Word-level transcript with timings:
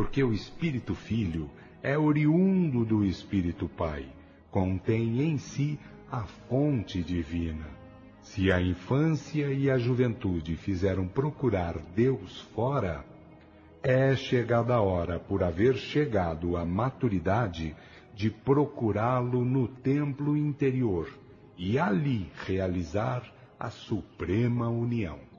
porque 0.00 0.24
o 0.24 0.32
Espírito 0.32 0.94
Filho 0.94 1.50
é 1.82 1.98
oriundo 1.98 2.86
do 2.86 3.04
Espírito 3.04 3.68
Pai, 3.68 4.06
contém 4.50 5.20
em 5.20 5.36
si 5.36 5.78
a 6.10 6.22
fonte 6.22 7.02
divina. 7.02 7.66
Se 8.22 8.50
a 8.50 8.62
infância 8.62 9.52
e 9.52 9.70
a 9.70 9.76
juventude 9.76 10.56
fizeram 10.56 11.06
procurar 11.06 11.76
Deus 11.94 12.40
fora, 12.54 13.04
é 13.82 14.16
chegada 14.16 14.76
a 14.76 14.80
hora, 14.80 15.18
por 15.18 15.42
haver 15.42 15.76
chegado 15.76 16.56
à 16.56 16.64
maturidade, 16.64 17.76
de 18.14 18.30
procurá-lo 18.30 19.44
no 19.44 19.68
templo 19.68 20.34
interior 20.34 21.10
e 21.58 21.78
ali 21.78 22.32
realizar 22.46 23.22
a 23.58 23.68
suprema 23.68 24.66
união. 24.66 25.29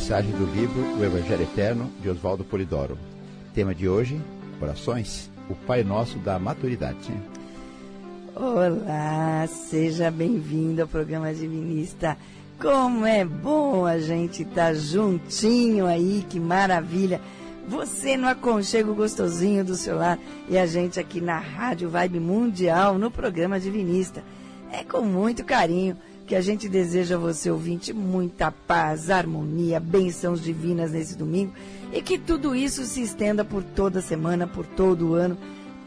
Mensagem 0.00 0.32
do 0.32 0.46
livro 0.46 0.98
O 0.98 1.04
Evangelho 1.04 1.42
Eterno 1.42 1.92
de 2.00 2.08
Oswaldo 2.08 2.42
Polidoro. 2.42 2.98
Tema 3.54 3.74
de 3.74 3.86
hoje: 3.86 4.18
Orações, 4.58 5.30
o 5.46 5.54
Pai 5.54 5.84
Nosso 5.84 6.16
da 6.18 6.38
Maturidade. 6.38 7.12
Olá, 8.34 9.46
seja 9.46 10.10
bem-vindo 10.10 10.80
ao 10.80 10.88
programa 10.88 11.34
Divinista. 11.34 12.16
Como 12.58 13.04
é 13.04 13.26
bom 13.26 13.84
a 13.84 13.98
gente 13.98 14.42
estar 14.42 14.68
tá 14.68 14.74
juntinho 14.74 15.84
aí, 15.84 16.24
que 16.30 16.40
maravilha. 16.40 17.20
Você 17.68 18.16
no 18.16 18.26
aconchego 18.26 18.94
gostosinho 18.94 19.62
do 19.62 19.76
seu 19.76 19.98
lar 19.98 20.18
e 20.48 20.56
a 20.56 20.64
gente 20.64 20.98
aqui 20.98 21.20
na 21.20 21.38
Rádio 21.38 21.90
Vibe 21.90 22.20
Mundial, 22.20 22.98
no 22.98 23.10
programa 23.10 23.60
Divinista. 23.60 24.24
É 24.72 24.82
com 24.82 25.02
muito 25.02 25.44
carinho 25.44 25.94
que 26.30 26.36
a 26.36 26.40
gente 26.40 26.68
deseja 26.68 27.16
a 27.16 27.18
você, 27.18 27.50
ouvinte, 27.50 27.92
muita 27.92 28.52
paz, 28.52 29.10
harmonia, 29.10 29.80
bênçãos 29.80 30.40
divinas 30.40 30.92
nesse 30.92 31.18
domingo 31.18 31.52
e 31.92 32.00
que 32.00 32.16
tudo 32.20 32.54
isso 32.54 32.84
se 32.84 33.02
estenda 33.02 33.44
por 33.44 33.64
toda 33.64 34.00
semana, 34.00 34.46
por 34.46 34.64
todo 34.64 35.08
o 35.08 35.14
ano. 35.14 35.36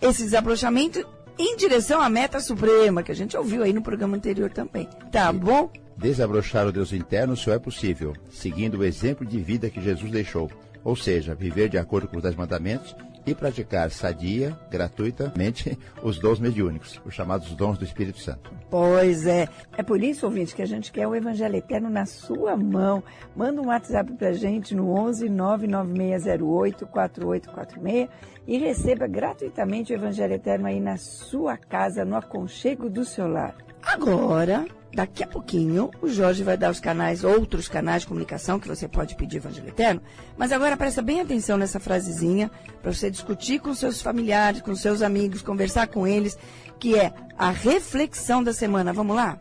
esse 0.00 0.22
desabrochamento 0.22 1.06
em 1.38 1.56
direção 1.56 2.00
à 2.00 2.08
meta 2.08 2.40
suprema, 2.40 3.02
que 3.02 3.12
a 3.12 3.14
gente 3.14 3.36
ouviu 3.36 3.62
aí 3.62 3.72
no 3.72 3.82
programa 3.82 4.16
anterior 4.16 4.50
também. 4.50 4.88
Tá 5.12 5.30
bom? 5.32 5.70
Desabrochar 5.96 6.66
o 6.66 6.72
Deus 6.72 6.92
interno 6.92 7.36
só 7.36 7.52
é 7.52 7.58
possível, 7.58 8.14
seguindo 8.30 8.78
o 8.78 8.84
exemplo 8.84 9.26
de 9.26 9.38
vida 9.40 9.68
que 9.68 9.80
Jesus 9.80 10.10
deixou, 10.10 10.50
ou 10.82 10.96
seja, 10.96 11.34
viver 11.34 11.68
de 11.68 11.76
acordo 11.76 12.08
com 12.08 12.16
os 12.16 12.22
dez 12.22 12.34
mandamentos 12.34 12.96
e 13.26 13.34
praticar 13.34 13.90
sadia, 13.90 14.58
gratuitamente, 14.70 15.78
os 16.02 16.18
dons 16.18 16.38
mediúnicos, 16.38 17.00
os 17.04 17.14
chamados 17.14 17.54
dons 17.54 17.78
do 17.78 17.84
Espírito 17.84 18.20
Santo. 18.20 18.50
Pois 18.70 19.26
é. 19.26 19.48
É 19.76 19.82
por 19.82 20.02
isso, 20.02 20.26
ouvinte, 20.26 20.54
que 20.54 20.62
a 20.62 20.66
gente 20.66 20.92
quer 20.92 21.06
o 21.06 21.14
Evangelho 21.14 21.56
Eterno 21.56 21.88
na 21.88 22.06
sua 22.06 22.56
mão. 22.56 23.02
Manda 23.34 23.60
um 23.60 23.68
WhatsApp 23.68 24.12
pra 24.14 24.32
gente 24.32 24.74
no 24.74 24.90
11 24.90 25.28
99608 25.28 26.86
4846 26.86 28.08
e 28.46 28.58
receba 28.58 29.06
gratuitamente 29.06 29.92
o 29.92 29.96
Evangelho 29.96 30.34
Eterno 30.34 30.66
aí 30.66 30.80
na 30.80 30.96
sua 30.96 31.56
casa, 31.56 32.04
no 32.04 32.16
aconchego 32.16 32.90
do 32.90 33.04
seu 33.04 33.26
lar. 33.26 33.54
Agora, 33.82 34.66
daqui 34.94 35.22
a 35.22 35.26
pouquinho, 35.26 35.90
o 36.00 36.08
Jorge 36.08 36.42
vai 36.42 36.56
dar 36.56 36.70
os 36.70 36.80
canais, 36.80 37.24
outros 37.24 37.68
canais 37.68 38.02
de 38.02 38.08
comunicação 38.08 38.60
que 38.60 38.68
você 38.68 38.86
pode 38.86 39.16
pedir 39.16 39.38
Evangelho 39.38 39.68
Eterno. 39.68 40.00
Mas 40.36 40.52
agora 40.52 40.76
presta 40.76 41.02
bem 41.02 41.20
atenção 41.20 41.56
nessa 41.56 41.80
frasezinha 41.80 42.50
para 42.80 42.92
você 42.92 43.10
discutir 43.10 43.60
com 43.60 43.74
seus 43.74 44.00
familiares, 44.00 44.62
com 44.62 44.74
seus 44.74 45.02
amigos, 45.02 45.42
conversar 45.42 45.88
com 45.88 46.06
eles, 46.06 46.38
que 46.78 46.98
é 46.98 47.12
a 47.36 47.50
reflexão 47.50 48.42
da 48.42 48.52
semana. 48.52 48.92
Vamos 48.92 49.16
lá? 49.16 49.38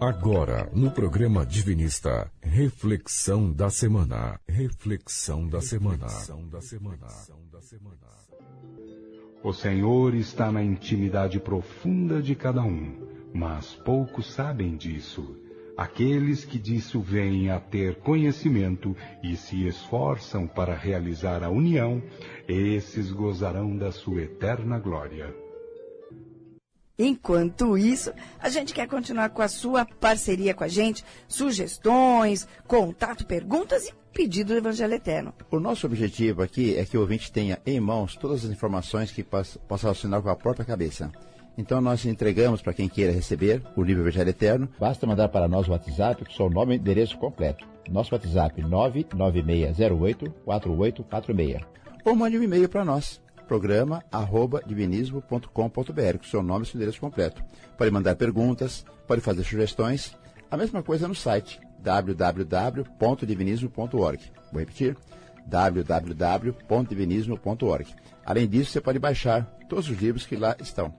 Agora, 0.00 0.68
no 0.72 0.90
programa 0.90 1.46
Divinista, 1.46 2.30
reflexão 2.40 3.52
da 3.52 3.70
semana. 3.70 4.40
Reflexão 4.48 5.48
da 5.48 5.60
semana. 5.60 6.06
Reflexão 6.06 6.48
da 6.48 6.60
semana. 6.60 7.06
O 9.44 9.52
Senhor 9.52 10.14
está 10.14 10.50
na 10.52 10.62
intimidade 10.62 11.40
profunda 11.40 12.22
de 12.22 12.34
cada 12.34 12.62
um 12.62 13.11
mas 13.32 13.74
poucos 13.74 14.32
sabem 14.32 14.76
disso. 14.76 15.36
Aqueles 15.76 16.44
que 16.44 16.58
disso 16.58 17.00
vêm 17.00 17.50
a 17.50 17.58
ter 17.58 17.96
conhecimento 17.96 18.94
e 19.22 19.36
se 19.36 19.66
esforçam 19.66 20.46
para 20.46 20.74
realizar 20.74 21.42
a 21.42 21.48
união, 21.48 22.02
esses 22.46 23.10
gozarão 23.10 23.76
da 23.76 23.90
sua 23.90 24.22
eterna 24.22 24.78
glória. 24.78 25.34
Enquanto 26.98 27.78
isso, 27.78 28.12
a 28.38 28.50
gente 28.50 28.74
quer 28.74 28.86
continuar 28.86 29.30
com 29.30 29.40
a 29.40 29.48
sua 29.48 29.84
parceria 29.84 30.52
com 30.52 30.62
a 30.62 30.68
gente, 30.68 31.02
sugestões, 31.26 32.46
contato, 32.68 33.26
perguntas 33.26 33.88
e 33.88 33.94
pedido 34.12 34.52
do 34.52 34.58
Evangelho 34.58 34.92
Eterno. 34.92 35.32
O 35.50 35.58
nosso 35.58 35.86
objetivo 35.86 36.42
aqui 36.42 36.76
é 36.76 36.84
que 36.84 36.98
o 36.98 37.00
ouvinte 37.00 37.32
tenha 37.32 37.58
em 37.64 37.80
mãos 37.80 38.14
todas 38.14 38.44
as 38.44 38.50
informações 38.50 39.10
que 39.10 39.24
possa 39.24 39.58
relacionar 39.80 40.20
com 40.20 40.28
a 40.28 40.36
própria 40.36 40.66
cabeça. 40.66 41.10
Então 41.56 41.80
nós 41.80 42.04
entregamos 42.04 42.60
para 42.62 42.72
quem 42.72 42.88
queira 42.88 43.12
receber 43.12 43.62
o 43.76 43.82
livro 43.82 44.02
Evangelho 44.02 44.30
Eterno. 44.30 44.68
Basta 44.78 45.06
mandar 45.06 45.28
para 45.28 45.48
nós 45.48 45.68
o 45.68 45.72
WhatsApp 45.72 46.24
com 46.24 46.32
seu 46.32 46.48
nome 46.48 46.74
e 46.74 46.78
endereço 46.78 47.18
completo. 47.18 47.66
Nosso 47.90 48.14
WhatsApp 48.14 48.62
996084846. 48.62 51.62
Ou 52.04 52.16
mande 52.16 52.38
um 52.38 52.42
e-mail 52.42 52.68
para 52.68 52.84
nós 52.84 53.22
programa 53.52 54.02
arroba 54.10 54.62
divinismo.com.br 54.66 56.18
com 56.18 56.24
seu 56.24 56.42
nome 56.42 56.64
e 56.64 56.66
seu 56.66 56.78
endereço 56.78 57.00
completo. 57.00 57.44
Pode 57.76 57.90
mandar 57.90 58.14
perguntas, 58.14 58.82
pode 59.06 59.20
fazer 59.20 59.44
sugestões. 59.44 60.16
A 60.50 60.56
mesma 60.56 60.82
coisa 60.82 61.06
no 61.06 61.14
site 61.14 61.60
www.divinismo.org. 61.80 64.22
Vou 64.50 64.60
repetir 64.60 64.96
www.divinismo.org. 65.46 67.94
Além 68.24 68.48
disso, 68.48 68.70
você 68.70 68.80
pode 68.80 68.98
baixar 68.98 69.44
todos 69.68 69.90
os 69.90 69.98
livros 69.98 70.24
que 70.24 70.36
lá 70.36 70.56
estão. 70.60 70.94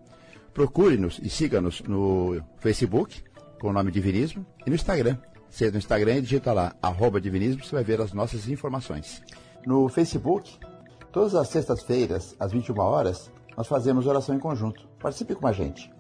Procure-nos 0.54 1.20
e 1.22 1.30
siga-nos 1.30 1.82
no 1.82 2.42
Facebook, 2.58 3.24
com 3.60 3.70
o 3.70 3.74
nome 3.74 3.92
Divinismo, 3.92 4.46
e 4.66 4.70
no 4.70 4.76
Instagram. 4.76 5.18
Você 5.50 5.72
no 5.72 5.78
Instagram 5.78 6.18
e 6.18 6.22
digita 6.22 6.54
lá, 6.54 6.76
arroba 6.82 7.20
Divinismo, 7.20 7.64
você 7.64 7.76
vai 7.76 7.84
ver 7.84 8.02
as 8.02 8.14
nossas 8.14 8.48
informações. 8.48 9.22
No 9.66 9.88
Facebook, 9.88 10.60
todas 11.12 11.36
as 11.36 11.50
sextas-feiras, 11.50 12.36
às 12.40 12.52
21 12.52 12.80
horas, 12.80 13.32
nós 13.56 13.68
fazemos 13.68 14.08
oração 14.08 14.36
em 14.36 14.40
conjunto. 14.40 14.88
Participe 15.00 15.36
com 15.36 15.48
a 15.48 15.52
gente. 15.52 15.92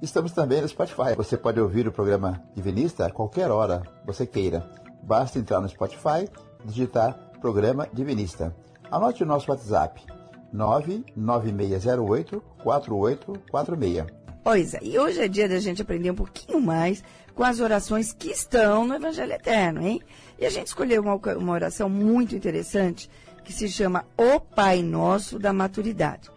Estamos 0.00 0.32
também 0.32 0.62
no 0.62 0.68
Spotify. 0.68 1.14
Você 1.16 1.36
pode 1.36 1.60
ouvir 1.60 1.88
o 1.88 1.92
programa 1.92 2.42
Divinista 2.54 3.06
a 3.06 3.10
qualquer 3.10 3.50
hora 3.50 3.82
você 4.06 4.26
queira. 4.26 4.70
Basta 5.02 5.38
entrar 5.38 5.60
no 5.60 5.68
Spotify 5.68 6.28
digitar 6.64 7.14
Programa 7.40 7.88
Divinista. 7.92 8.54
Anote 8.90 9.22
o 9.22 9.26
nosso 9.26 9.50
WhatsApp 9.50 10.17
99608 10.52 12.42
4846. 12.62 14.06
Pois 14.42 14.74
é, 14.74 14.78
e 14.82 14.98
hoje 14.98 15.20
é 15.20 15.28
dia 15.28 15.48
da 15.48 15.58
gente 15.58 15.82
aprender 15.82 16.10
um 16.10 16.14
pouquinho 16.14 16.60
mais 16.60 17.04
com 17.34 17.44
as 17.44 17.60
orações 17.60 18.12
que 18.12 18.30
estão 18.30 18.86
no 18.86 18.94
Evangelho 18.94 19.32
Eterno, 19.32 19.82
hein? 19.82 20.00
E 20.38 20.46
a 20.46 20.50
gente 20.50 20.68
escolheu 20.68 21.02
uma, 21.02 21.14
uma 21.14 21.52
oração 21.52 21.88
muito 21.88 22.34
interessante 22.34 23.10
que 23.44 23.52
se 23.52 23.68
chama 23.68 24.04
O 24.16 24.40
Pai 24.40 24.82
Nosso 24.82 25.38
da 25.38 25.52
Maturidade. 25.52 26.30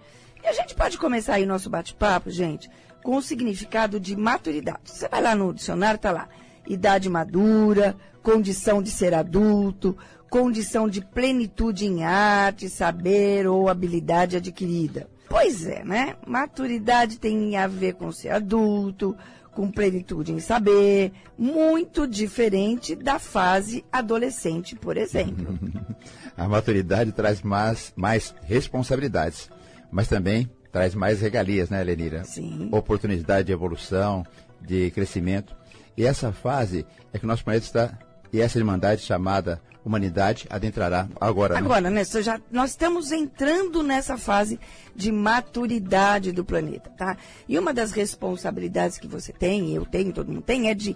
E 0.43 0.47
a 0.47 0.53
gente 0.53 0.75
pode 0.75 0.97
começar 0.97 1.35
aí 1.35 1.45
nosso 1.45 1.69
bate-papo, 1.69 2.29
gente, 2.29 2.69
com 3.03 3.15
o 3.15 3.21
significado 3.21 3.99
de 3.99 4.15
maturidade. 4.15 4.79
Você 4.85 5.07
vai 5.07 5.21
lá 5.21 5.35
no 5.35 5.53
dicionário, 5.53 5.99
tá 5.99 6.11
lá. 6.11 6.29
Idade 6.67 7.09
madura, 7.09 7.95
condição 8.21 8.81
de 8.81 8.91
ser 8.91 9.13
adulto, 9.13 9.97
condição 10.31 10.87
de 10.87 11.01
plenitude 11.01 11.85
em 11.85 12.05
arte, 12.05 12.69
saber 12.69 13.45
ou 13.45 13.67
habilidade 13.67 14.37
adquirida. 14.37 15.09
Pois 15.27 15.67
é, 15.67 15.83
né? 15.83 16.15
Maturidade 16.25 17.19
tem 17.19 17.57
a 17.57 17.67
ver 17.67 17.95
com 17.95 18.13
ser 18.13 18.29
adulto, 18.29 19.13
com 19.53 19.69
plenitude 19.69 20.31
em 20.31 20.39
saber, 20.39 21.11
muito 21.37 22.07
diferente 22.07 22.95
da 22.95 23.19
fase 23.19 23.83
adolescente, 23.91 24.73
por 24.73 24.95
exemplo. 24.95 25.59
a 26.37 26.47
maturidade 26.47 27.11
traz 27.11 27.41
mais, 27.41 27.91
mais 27.93 28.33
responsabilidades, 28.43 29.49
mas 29.91 30.07
também 30.07 30.49
traz 30.71 30.95
mais 30.95 31.19
regalias, 31.19 31.69
né, 31.69 31.83
Lenira? 31.83 32.23
Sim. 32.23 32.69
Oportunidade 32.71 33.47
de 33.47 33.51
evolução, 33.51 34.25
de 34.61 34.91
crescimento. 34.91 35.53
E 35.97 36.05
essa 36.05 36.31
fase 36.31 36.85
é 37.11 37.19
que 37.19 37.25
o 37.25 37.27
nosso 37.27 37.43
planeta 37.43 37.65
está, 37.65 37.99
e 38.31 38.39
essa 38.39 38.57
irmandade 38.57 39.01
chamada 39.01 39.61
humanidade 39.83 40.45
adentrará 40.49 41.07
agora. 41.19 41.55
Né? 41.55 41.59
Agora, 41.59 41.89
né? 41.89 42.03
Já, 42.03 42.39
nós 42.51 42.71
estamos 42.71 43.11
entrando 43.11 43.81
nessa 43.81 44.17
fase 44.17 44.59
de 44.95 45.11
maturidade 45.11 46.31
do 46.31 46.45
planeta, 46.45 46.89
tá? 46.91 47.17
E 47.47 47.57
uma 47.57 47.73
das 47.73 47.91
responsabilidades 47.91 48.97
que 48.97 49.07
você 49.07 49.33
tem, 49.33 49.73
eu 49.73 49.85
tenho, 49.85 50.13
todo 50.13 50.31
mundo 50.31 50.43
tem, 50.43 50.69
é 50.69 50.73
de 50.73 50.95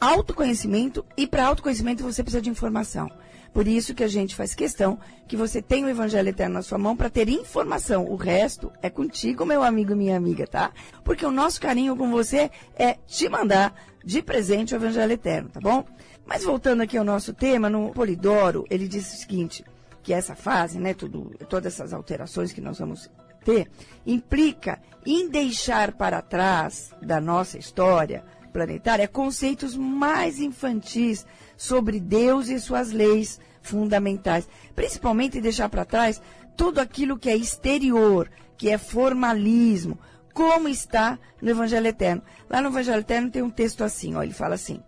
autoconhecimento 0.00 1.04
e 1.16 1.26
para 1.26 1.46
autoconhecimento 1.46 2.02
você 2.02 2.22
precisa 2.22 2.42
de 2.42 2.50
informação. 2.50 3.10
Por 3.52 3.66
isso 3.66 3.94
que 3.94 4.04
a 4.04 4.08
gente 4.08 4.36
faz 4.36 4.54
questão 4.54 4.98
que 5.26 5.36
você 5.36 5.60
tenha 5.60 5.86
o 5.86 5.90
Evangelho 5.90 6.28
Eterno 6.28 6.54
na 6.54 6.62
sua 6.62 6.78
mão 6.78 6.96
para 6.96 7.10
ter 7.10 7.28
informação. 7.28 8.04
O 8.04 8.14
resto 8.14 8.70
é 8.80 8.88
contigo, 8.88 9.44
meu 9.44 9.62
amigo, 9.62 9.94
minha 9.96 10.16
amiga, 10.16 10.46
tá? 10.46 10.70
Porque 11.02 11.26
o 11.26 11.32
nosso 11.32 11.60
carinho 11.60 11.96
com 11.96 12.10
você 12.10 12.50
é 12.76 12.96
te 13.06 13.28
mandar 13.28 13.74
de 14.04 14.22
presente 14.22 14.72
o 14.72 14.76
Evangelho 14.76 15.12
Eterno, 15.12 15.48
tá 15.48 15.60
bom? 15.60 15.84
Mas 16.24 16.44
voltando 16.44 16.82
aqui 16.82 16.96
ao 16.96 17.04
nosso 17.04 17.32
tema, 17.32 17.68
no 17.68 17.90
Polidoro, 17.90 18.64
ele 18.70 18.86
disse 18.86 19.16
o 19.16 19.18
seguinte, 19.18 19.64
que 20.02 20.12
essa 20.12 20.34
fase, 20.34 20.78
né, 20.78 20.94
tudo, 20.94 21.32
todas 21.48 21.74
essas 21.74 21.92
alterações 21.92 22.52
que 22.52 22.60
nós 22.60 22.78
vamos 22.78 23.10
ter, 23.44 23.70
implica 24.06 24.80
em 25.04 25.28
deixar 25.28 25.92
para 25.92 26.22
trás 26.22 26.90
da 27.02 27.20
nossa 27.20 27.58
história 27.58 28.24
planetária 28.52 29.06
conceitos 29.06 29.76
mais 29.76 30.40
infantis 30.40 31.24
sobre 31.56 32.00
Deus 32.00 32.48
e 32.48 32.58
suas 32.58 32.90
leis 32.90 33.40
fundamentais. 33.62 34.48
Principalmente 34.74 35.40
deixar 35.40 35.68
para 35.68 35.84
trás 35.84 36.20
tudo 36.56 36.80
aquilo 36.80 37.18
que 37.18 37.30
é 37.30 37.36
exterior, 37.36 38.30
que 38.56 38.68
é 38.68 38.76
formalismo, 38.76 39.98
como 40.34 40.68
está 40.68 41.18
no 41.40 41.50
Evangelho 41.50 41.86
Eterno. 41.86 42.22
Lá 42.48 42.60
no 42.60 42.68
Evangelho 42.68 43.00
Eterno 43.00 43.30
tem 43.30 43.42
um 43.42 43.50
texto 43.50 43.84
assim, 43.84 44.14
ó, 44.16 44.22
ele 44.22 44.32
fala 44.32 44.54
assim: 44.54 44.82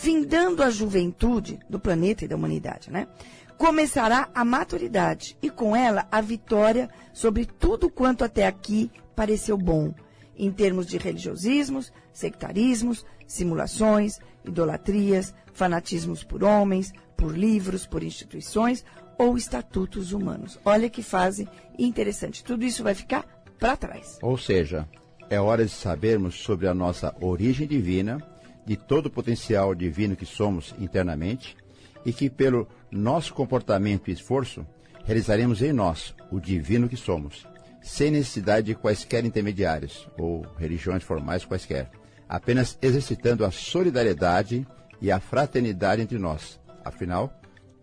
findando 0.00 0.62
a 0.62 0.70
juventude 0.70 1.58
do 1.68 1.78
planeta 1.78 2.24
e 2.24 2.28
da 2.28 2.34
humanidade, 2.34 2.90
né? 2.90 3.06
Começará 3.58 4.30
a 4.34 4.42
maturidade 4.46 5.36
e 5.42 5.50
com 5.50 5.76
ela 5.76 6.08
a 6.10 6.22
vitória 6.22 6.88
sobre 7.12 7.44
tudo 7.44 7.90
quanto 7.90 8.24
até 8.24 8.46
aqui 8.46 8.90
pareceu 9.14 9.58
bom, 9.58 9.92
em 10.34 10.50
termos 10.50 10.86
de 10.86 10.96
religiosismos, 10.96 11.92
sectarismos, 12.14 13.04
simulações, 13.26 14.18
idolatrias, 14.42 15.34
fanatismos 15.52 16.24
por 16.24 16.42
homens, 16.42 16.94
por 17.14 17.36
livros, 17.36 17.86
por 17.86 18.02
instituições 18.02 18.82
ou 19.18 19.36
estatutos 19.36 20.14
humanos. 20.14 20.58
Olha 20.64 20.88
que 20.88 21.02
fase 21.02 21.46
interessante. 21.78 22.42
Tudo 22.42 22.64
isso 22.64 22.82
vai 22.82 22.94
ficar 22.94 23.26
para 23.58 23.76
trás. 23.76 24.18
Ou 24.22 24.38
seja, 24.38 24.88
é 25.28 25.38
hora 25.38 25.62
de 25.62 25.70
sabermos 25.70 26.36
sobre 26.36 26.66
a 26.66 26.72
nossa 26.72 27.14
origem 27.20 27.68
divina 27.68 28.29
de 28.70 28.76
todo 28.76 29.06
o 29.06 29.10
potencial 29.10 29.74
divino 29.74 30.14
que 30.14 30.24
somos 30.24 30.72
internamente 30.78 31.56
e 32.06 32.12
que, 32.12 32.30
pelo 32.30 32.68
nosso 32.88 33.34
comportamento 33.34 34.08
e 34.08 34.12
esforço, 34.12 34.64
realizaremos 35.04 35.60
em 35.60 35.72
nós 35.72 36.14
o 36.30 36.38
divino 36.38 36.88
que 36.88 36.96
somos, 36.96 37.48
sem 37.82 38.12
necessidade 38.12 38.68
de 38.68 38.76
quaisquer 38.76 39.24
intermediários 39.24 40.08
ou 40.16 40.46
religiões 40.56 41.02
formais 41.02 41.44
quaisquer, 41.44 41.90
apenas 42.28 42.78
exercitando 42.80 43.44
a 43.44 43.50
solidariedade 43.50 44.64
e 45.00 45.10
a 45.10 45.18
fraternidade 45.18 46.02
entre 46.02 46.16
nós. 46.16 46.60
Afinal, 46.84 47.39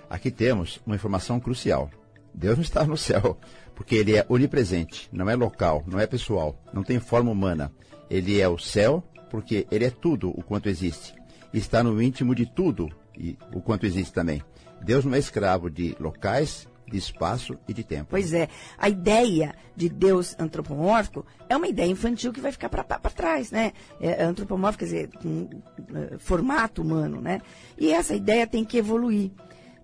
aqui 0.08 0.30
temos 0.30 0.80
uma 0.86 0.96
informação 0.96 1.40
crucial. 1.40 1.90
Deus 2.32 2.56
não 2.56 2.62
está 2.62 2.84
no 2.84 2.96
céu, 2.96 3.38
porque 3.74 3.94
ele 3.94 4.16
é 4.16 4.26
onipresente, 4.28 5.08
não 5.12 5.28
é 5.28 5.36
local, 5.36 5.82
não 5.86 6.00
é 6.00 6.06
pessoal, 6.06 6.58
não 6.72 6.82
tem 6.82 6.98
forma 6.98 7.30
humana. 7.30 7.72
Ele 8.10 8.40
é 8.40 8.48
o 8.48 8.58
céu, 8.58 9.02
porque 9.30 9.66
ele 9.70 9.84
é 9.84 9.90
tudo 9.90 10.30
o 10.30 10.42
quanto 10.42 10.68
existe. 10.68 11.14
Está 11.52 11.82
no 11.82 12.00
íntimo 12.00 12.34
de 12.34 12.46
tudo 12.46 12.88
e 13.16 13.38
o 13.52 13.60
quanto 13.60 13.86
existe 13.86 14.12
também. 14.12 14.42
Deus 14.82 15.04
não 15.04 15.14
é 15.14 15.18
escravo 15.18 15.70
de 15.70 15.96
locais, 15.98 16.68
de 16.86 16.98
espaço 16.98 17.56
e 17.66 17.72
de 17.72 17.82
tempo. 17.82 18.06
Pois 18.10 18.32
é. 18.32 18.48
A 18.78 18.88
ideia 18.88 19.54
de 19.74 19.88
Deus 19.88 20.36
antropomórfico 20.38 21.26
é 21.48 21.56
uma 21.56 21.68
ideia 21.68 21.90
infantil 21.90 22.32
que 22.32 22.40
vai 22.40 22.52
ficar 22.52 22.68
para 22.68 22.84
trás, 23.10 23.50
né? 23.50 23.72
É, 24.00 24.22
antropomórfico, 24.22 24.80
quer 24.80 24.84
dizer, 24.84 25.10
um, 25.24 25.42
uh, 25.42 26.18
formato 26.18 26.82
humano, 26.82 27.20
né? 27.20 27.40
E 27.78 27.90
essa 27.90 28.14
ideia 28.14 28.46
tem 28.46 28.64
que 28.64 28.78
evoluir. 28.78 29.30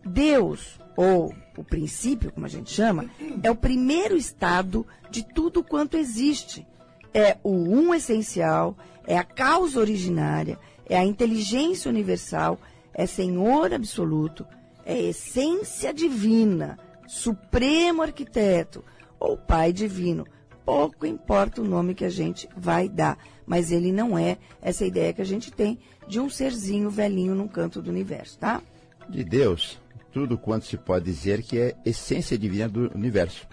Deus, 0.05 0.79
ou 0.97 1.35
o 1.57 1.65
princípio, 1.65 2.33
como 2.33 2.47
a 2.47 2.49
gente 2.49 2.71
chama, 2.71 3.07
é 3.43 3.51
o 3.51 3.57
primeiro 3.57 4.17
estado 4.17 4.87
de 5.11 5.23
tudo 5.23 5.63
quanto 5.63 5.97
existe. 5.97 6.67
É 7.13 7.37
o 7.43 7.51
um 7.51 7.93
essencial, 7.93 8.77
é 9.07 9.19
a 9.19 9.25
causa 9.25 9.81
originária, 9.81 10.59
é 10.89 10.97
a 10.97 11.05
inteligência 11.05 11.89
universal, 11.89 12.59
é 12.95 13.07
Senhor 13.07 13.73
absoluto, 13.73 14.47
é 14.85 14.99
essência 14.99 15.93
divina, 15.93 16.79
Supremo 17.11 18.03
Arquiteto 18.03 18.85
ou 19.19 19.37
Pai 19.37 19.73
Divino. 19.73 20.25
Pouco 20.65 21.05
importa 21.05 21.61
o 21.61 21.65
nome 21.65 21.93
que 21.93 22.05
a 22.05 22.09
gente 22.09 22.49
vai 22.57 22.89
dar, 22.89 23.19
mas 23.45 23.73
ele 23.73 23.91
não 23.91 24.17
é 24.17 24.39
essa 24.63 24.87
ideia 24.87 25.13
que 25.13 25.21
a 25.21 25.27
gente 25.27 25.51
tem 25.51 25.81
de 26.07 26.21
um 26.21 26.31
serzinho 26.31 26.89
velhinho 26.89 27.35
num 27.35 27.49
canto 27.49 27.83
do 27.83 27.91
universo, 27.91 28.39
tá? 28.39 28.63
De 29.09 29.25
Deus, 29.25 29.81
tudo 30.13 30.39
quanto 30.39 30.67
se 30.67 30.77
pode 30.77 31.05
dizer 31.05 31.43
que 31.43 31.59
é 31.59 31.75
essência 31.85 32.39
divina 32.39 32.69
do 32.69 32.89
universo. 32.95 33.45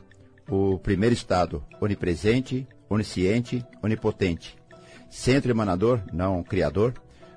O 0.47 0.77
primeiro 0.77 1.15
estado, 1.15 1.65
onipresente, 1.81 2.67
onisciente, 2.87 3.65
onipotente. 3.81 4.55
Centro 5.09 5.49
emanador, 5.49 6.03
não 6.13 6.43
criador, 6.43 6.93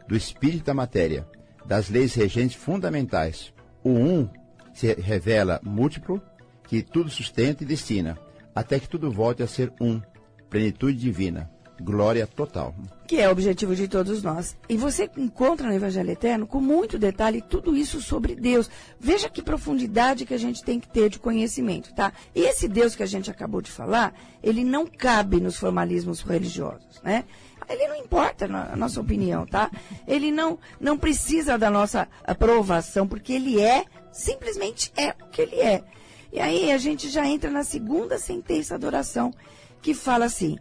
do 0.06 0.14
espírito 0.14 0.66
da 0.66 0.74
matéria, 0.74 1.26
das 1.64 1.88
leis 1.88 2.12
regentes 2.12 2.56
fundamentais. 2.56 3.54
O 3.82 3.88
um 3.88 4.28
se 4.72 4.92
revela 4.94 5.60
múltiplo, 5.62 6.22
que 6.64 6.82
tudo 6.82 7.10
sustenta 7.10 7.62
e 7.62 7.66
destina, 7.66 8.18
até 8.54 8.78
que 8.78 8.88
tudo 8.88 9.10
volte 9.10 9.42
a 9.42 9.46
ser 9.46 9.72
um, 9.80 10.00
plenitude 10.48 10.98
divina. 10.98 11.50
glória 11.80 12.26
total. 12.26 12.74
Que 13.06 13.16
é 13.16 13.28
o 13.28 13.32
objetivo 13.32 13.74
de 13.74 13.88
todos 13.88 14.22
nós. 14.22 14.56
E 14.68 14.76
você 14.76 15.10
encontra 15.16 15.66
no 15.66 15.74
Evangelho 15.74 16.10
Eterno, 16.10 16.46
com 16.46 16.60
muito 16.60 16.98
detalhe, 16.98 17.40
tudo 17.40 17.76
isso 17.76 18.00
sobre 18.00 18.34
Deus. 18.36 18.70
Veja 18.98 19.28
que 19.28 19.42
profundidade 19.42 20.26
que 20.26 20.34
a 20.34 20.38
gente 20.38 20.62
tem 20.62 20.78
que 20.78 20.88
ter 20.88 21.08
de 21.08 21.18
conhecimento, 21.18 21.92
tá? 21.94 22.12
E 22.34 22.42
esse 22.42 22.68
Deus 22.68 22.94
que 22.94 23.02
a 23.02 23.06
gente 23.06 23.30
acabou 23.30 23.62
de 23.62 23.70
falar, 23.70 24.14
ele 24.42 24.62
não 24.62 24.86
cabe 24.86 25.40
nos 25.40 25.56
formalismos 25.56 26.20
religiosos, 26.20 27.00
né? 27.02 27.24
Ele 27.70 27.86
não 27.86 27.96
importa 27.96 28.48
na 28.48 28.74
nossa 28.74 29.00
opinião, 29.00 29.46
tá? 29.46 29.70
Ele 30.06 30.32
não, 30.32 30.58
não 30.80 30.98
precisa 30.98 31.56
da 31.56 31.70
nossa 31.70 32.08
aprovação, 32.24 33.06
porque 33.06 33.32
ele 33.32 33.60
é, 33.60 33.84
simplesmente 34.10 34.92
é 34.96 35.10
o 35.10 35.28
que 35.28 35.42
ele 35.42 35.60
é. 35.60 35.84
E 36.32 36.40
aí 36.40 36.72
a 36.72 36.78
gente 36.78 37.08
já 37.08 37.26
entra 37.26 37.50
na 37.50 37.62
segunda 37.62 38.18
sentença 38.18 38.76
da 38.76 38.88
oração, 38.88 39.32
que 39.80 39.94
fala 39.94 40.24
assim: 40.24 40.58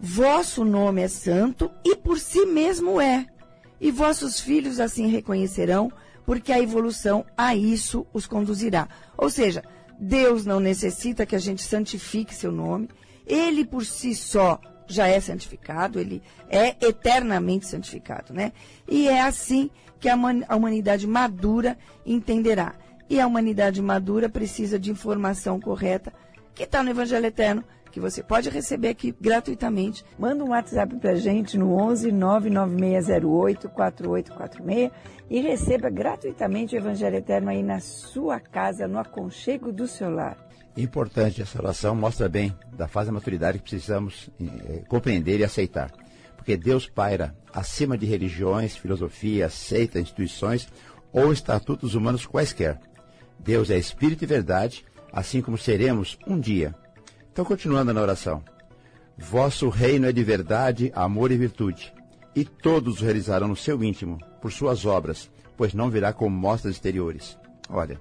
Vosso 0.00 0.64
nome 0.64 1.02
é 1.02 1.08
santo 1.08 1.70
e 1.84 1.94
por 1.94 2.18
si 2.18 2.46
mesmo 2.46 3.00
é, 3.00 3.26
e 3.80 3.90
vossos 3.90 4.40
filhos 4.40 4.80
assim 4.80 5.08
reconhecerão, 5.08 5.92
porque 6.24 6.52
a 6.52 6.60
evolução 6.60 7.24
a 7.36 7.54
isso 7.54 8.06
os 8.12 8.26
conduzirá. 8.26 8.88
Ou 9.16 9.30
seja, 9.30 9.62
Deus 9.98 10.44
não 10.44 10.60
necessita 10.60 11.26
que 11.26 11.36
a 11.36 11.38
gente 11.38 11.62
santifique 11.62 12.34
seu 12.34 12.52
nome, 12.52 12.88
ele 13.26 13.64
por 13.64 13.84
si 13.84 14.14
só 14.14 14.60
já 14.86 15.06
é 15.08 15.20
santificado, 15.20 16.00
ele 16.00 16.22
é 16.48 16.76
eternamente 16.80 17.66
santificado, 17.66 18.32
né? 18.32 18.52
E 18.88 19.08
é 19.08 19.20
assim 19.20 19.70
que 19.98 20.08
a, 20.08 20.16
humanidade 20.56 21.06
madura 21.06 21.76
entenderá. 22.04 22.74
E 23.08 23.20
a 23.20 23.26
humanidade 23.26 23.80
madura 23.80 24.28
precisa 24.28 24.78
de 24.78 24.90
informação 24.90 25.60
correta, 25.60 26.12
que 26.54 26.64
está 26.64 26.82
no 26.82 26.90
Evangelho 26.90 27.26
Eterno, 27.26 27.64
que 27.92 28.00
você 28.00 28.22
pode 28.22 28.50
receber 28.50 28.88
aqui 28.88 29.14
gratuitamente. 29.18 30.04
Manda 30.18 30.44
um 30.44 30.50
WhatsApp 30.50 30.96
para 30.96 31.14
gente 31.14 31.56
no 31.56 31.72
11 31.72 32.12
99608 32.12 33.68
4846 33.68 34.90
e 35.30 35.40
receba 35.40 35.88
gratuitamente 35.88 36.74
o 36.74 36.78
Evangelho 36.78 37.16
Eterno 37.16 37.50
aí 37.50 37.62
na 37.62 37.80
sua 37.80 38.38
casa, 38.38 38.86
no 38.86 38.98
aconchego 38.98 39.72
do 39.72 39.86
seu 39.86 40.10
lar. 40.10 40.45
Importante 40.76 41.40
essa 41.40 41.58
oração, 41.58 41.94
mostra 41.94 42.28
bem 42.28 42.54
da 42.72 42.86
fase 42.86 43.06
da 43.06 43.12
maturidade 43.12 43.58
que 43.58 43.70
precisamos 43.70 44.28
eh, 44.40 44.82
compreender 44.88 45.40
e 45.40 45.44
aceitar. 45.44 45.90
Porque 46.36 46.56
Deus 46.56 46.86
paira 46.86 47.34
acima 47.52 47.96
de 47.96 48.04
religiões, 48.04 48.76
filosofias, 48.76 49.54
seitas, 49.54 50.02
instituições 50.02 50.68
ou 51.12 51.32
estatutos 51.32 51.94
humanos 51.94 52.26
quaisquer. 52.26 52.78
Deus 53.38 53.70
é 53.70 53.78
espírito 53.78 54.24
e 54.24 54.26
verdade, 54.26 54.84
assim 55.10 55.40
como 55.40 55.56
seremos 55.56 56.18
um 56.26 56.38
dia. 56.38 56.74
Então, 57.32 57.44
continuando 57.44 57.92
na 57.92 58.02
oração. 58.02 58.42
Vosso 59.16 59.70
reino 59.70 60.06
é 60.06 60.12
de 60.12 60.22
verdade, 60.22 60.92
amor 60.94 61.32
e 61.32 61.38
virtude, 61.38 61.92
e 62.34 62.44
todos 62.44 63.00
o 63.00 63.04
realizarão 63.04 63.48
no 63.48 63.56
seu 63.56 63.82
íntimo, 63.82 64.18
por 64.42 64.52
suas 64.52 64.84
obras, 64.84 65.30
pois 65.56 65.72
não 65.72 65.88
virá 65.88 66.12
como 66.12 66.36
mostras 66.36 66.74
exteriores. 66.74 67.38
Olha, 67.70 67.98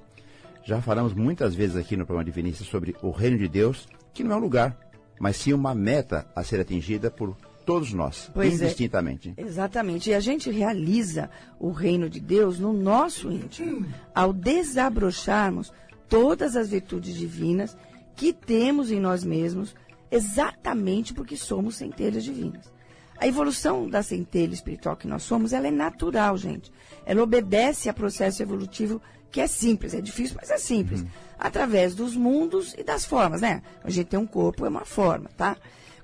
já 0.66 0.82
falamos 0.82 1.14
muitas 1.14 1.54
vezes 1.54 1.76
aqui 1.76 1.96
no 1.96 2.06
programa 2.06 2.26
de 2.26 2.32
Vinícius 2.32 2.68
sobre 2.68 2.96
o 3.04 3.12
reino 3.12 3.38
de 3.38 3.48
Deus, 3.48 3.88
que 4.12 4.24
não 4.24 4.34
é 4.34 4.36
um 4.36 4.42
lugar, 4.42 4.76
mas 5.20 5.38
sim 5.38 5.54
uma 5.54 5.76
meta 5.76 6.28
a 6.36 6.44
ser 6.44 6.60
atingida 6.60 7.12
por 7.12 7.38
todos 7.64 7.94
nós, 7.94 8.32
pois 8.34 8.60
é. 8.60 8.66
indistintamente. 8.66 9.34
É, 9.38 9.44
exatamente. 9.44 10.10
E 10.10 10.16
a 10.16 10.20
gente 10.20 10.50
realiza 10.50 11.30
o 11.60 11.70
reino 11.72 12.10
de 12.10 12.20
Deus 12.20 12.60
no 12.60 12.74
nosso 12.74 13.32
íntimo, 13.32 13.86
ao 14.14 14.34
desabrocharmos 14.34 15.72
todas 16.10 16.56
as 16.56 16.70
virtudes 16.70 17.16
divinas 17.16 17.78
que 18.16 18.34
temos 18.34 18.92
em 18.92 19.00
nós 19.00 19.24
mesmos, 19.24 19.76
exatamente 20.10 21.14
porque 21.14 21.38
somos 21.38 21.76
centelhas 21.76 22.24
divinas. 22.24 22.74
A 23.18 23.28
evolução 23.28 23.88
da 23.88 24.02
centelha 24.02 24.54
espiritual 24.54 24.98
que 24.98 25.08
nós 25.08 25.24
somos, 25.24 25.54
ela 25.54 25.68
é 25.68 25.72
natural, 25.72 26.36
gente. 26.38 26.72
Ela 27.06 27.22
obedece 27.22 27.88
a 27.88 27.94
processo 27.94 28.42
evolutivo 28.42 29.02
que 29.36 29.42
é 29.42 29.48
simples, 29.48 29.94
é 29.94 30.00
difícil, 30.00 30.38
mas 30.40 30.50
é 30.50 30.58
simples. 30.58 31.02
Uhum. 31.02 31.08
Através 31.38 31.94
dos 31.94 32.16
mundos 32.16 32.74
e 32.78 32.84
das 32.86 33.04
formas, 33.04 33.42
né? 33.42 33.62
A 33.84 33.90
gente 33.90 34.08
tem 34.08 34.18
um 34.18 34.26
corpo, 34.26 34.66
é 34.66 34.70
uma 34.70 34.86
forma, 34.86 35.30
tá? 35.36 35.58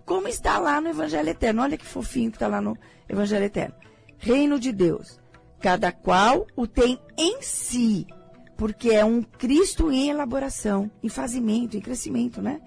Como 0.05 0.27
está 0.27 0.57
lá 0.57 0.81
no 0.81 0.89
Evangelho 0.89 1.29
Eterno. 1.29 1.61
Olha 1.61 1.77
que 1.77 1.85
fofinho 1.85 2.29
que 2.29 2.35
está 2.35 2.49
lá 2.49 2.59
no 2.59 2.77
Evangelho 3.07 3.45
Eterno. 3.45 3.73
Reino 4.17 4.59
de 4.59 4.73
Deus. 4.73 5.17
Cada 5.61 5.93
qual 5.93 6.45
o 6.57 6.67
tem 6.67 6.99
em 7.17 7.41
si, 7.41 8.05
porque 8.57 8.89
é 8.89 9.05
um 9.05 9.23
Cristo 9.23 9.89
em 9.89 10.09
elaboração, 10.09 10.91
em 11.01 11.07
fazimento, 11.07 11.77
em 11.77 11.81
crescimento, 11.81 12.41
né? 12.41 12.59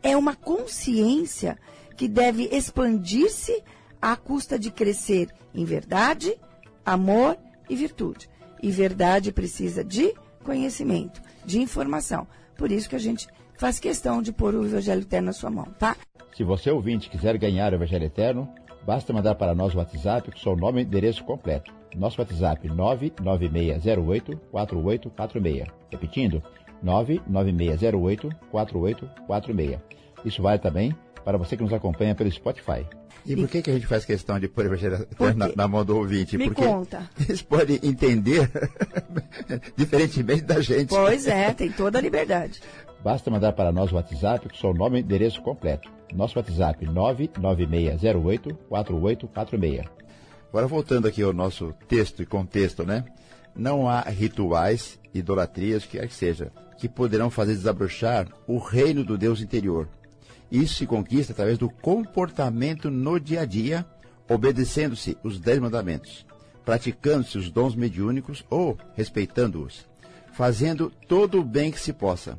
É 0.00 0.16
uma 0.16 0.36
consciência 0.36 1.58
que 1.96 2.06
deve 2.06 2.44
expandir-se 2.52 3.64
à 4.00 4.14
custa 4.14 4.56
de 4.60 4.70
crescer 4.70 5.28
em 5.52 5.64
verdade, 5.64 6.38
amor 6.86 7.36
e 7.68 7.74
virtude. 7.74 8.32
E 8.64 8.70
verdade 8.70 9.30
precisa 9.30 9.84
de 9.84 10.14
conhecimento, 10.42 11.20
de 11.44 11.60
informação. 11.60 12.26
Por 12.56 12.72
isso 12.72 12.88
que 12.88 12.96
a 12.96 12.98
gente 12.98 13.28
faz 13.58 13.78
questão 13.78 14.22
de 14.22 14.32
pôr 14.32 14.54
o 14.54 14.64
Evangelho 14.64 15.02
Eterno 15.02 15.26
na 15.26 15.34
sua 15.34 15.50
mão, 15.50 15.66
tá? 15.78 15.94
Se 16.34 16.42
você 16.42 16.70
ouvinte 16.70 17.10
quiser 17.10 17.36
ganhar 17.36 17.72
o 17.72 17.74
Evangelho 17.74 18.06
Eterno, 18.06 18.48
basta 18.86 19.12
mandar 19.12 19.34
para 19.34 19.54
nós 19.54 19.74
o 19.74 19.76
WhatsApp 19.76 20.32
com 20.32 20.38
seu 20.38 20.56
nome 20.56 20.80
e 20.80 20.84
endereço 20.84 21.22
completo. 21.24 21.70
Nosso 21.94 22.22
WhatsApp 22.22 22.66
996084846. 22.66 25.66
Repetindo, 25.90 26.42
996084846. 26.82 29.78
Isso 30.24 30.40
vale 30.40 30.58
também 30.58 30.96
para 31.24 31.38
você 31.38 31.56
que 31.56 31.62
nos 31.62 31.72
acompanha 31.72 32.14
pelo 32.14 32.30
Spotify. 32.30 32.86
E 33.26 33.34
por 33.34 33.48
que, 33.48 33.62
que 33.62 33.70
a 33.70 33.74
gente 33.74 33.86
faz 33.86 34.04
questão 34.04 34.38
de 34.38 34.48
pôr 34.48 34.64
o 34.64 34.66
Evangelho 34.68 35.08
na, 35.34 35.48
na, 35.56 35.66
mão 35.66 35.82
do 35.82 35.96
ouvinte? 35.96 36.36
Me 36.36 36.44
Porque 36.44 36.62
conta. 36.62 37.08
eles 37.26 37.40
podem 37.40 37.80
entender 37.82 38.50
diferentemente 39.74 40.42
da 40.42 40.60
gente. 40.60 40.90
Pois 40.90 41.26
é, 41.26 41.50
tem 41.54 41.72
toda 41.72 41.98
a 41.98 42.02
liberdade. 42.02 42.60
Basta 43.02 43.30
mandar 43.30 43.52
para 43.52 43.72
nós 43.72 43.90
o 43.90 43.94
WhatsApp 43.94 44.46
com 44.48 44.54
seu 44.54 44.74
nome 44.74 44.98
e 44.98 45.02
endereço 45.02 45.40
completo. 45.40 45.90
Nosso 46.14 46.38
WhatsApp 46.38 46.84
996084846. 46.86 49.86
Agora 50.50 50.66
voltando 50.66 51.08
aqui 51.08 51.22
ao 51.22 51.32
nosso 51.32 51.72
texto 51.88 52.22
e 52.22 52.26
contexto, 52.26 52.84
né? 52.84 53.06
Não 53.56 53.88
há 53.88 54.02
rituais, 54.02 55.00
idolatrias, 55.12 55.84
que 55.84 55.98
quer 55.98 56.06
que 56.08 56.14
seja, 56.14 56.52
que 56.76 56.88
poderão 56.88 57.30
fazer 57.30 57.54
desabrochar 57.54 58.28
o 58.46 58.58
reino 58.58 59.02
do 59.02 59.16
Deus 59.16 59.40
interior 59.40 59.88
isso 60.50 60.74
se 60.74 60.86
conquista 60.86 61.32
através 61.32 61.58
do 61.58 61.68
comportamento 61.68 62.90
no 62.90 63.18
dia 63.18 63.42
a 63.42 63.44
dia, 63.44 63.84
obedecendo-se 64.28 65.16
os 65.22 65.38
dez 65.38 65.58
mandamentos, 65.58 66.26
praticando-se 66.64 67.38
os 67.38 67.50
dons 67.50 67.74
mediúnicos 67.74 68.44
ou 68.48 68.78
respeitando-os, 68.94 69.86
fazendo 70.32 70.90
todo 71.08 71.40
o 71.40 71.44
bem 71.44 71.70
que 71.70 71.80
se 71.80 71.92
possa. 71.92 72.38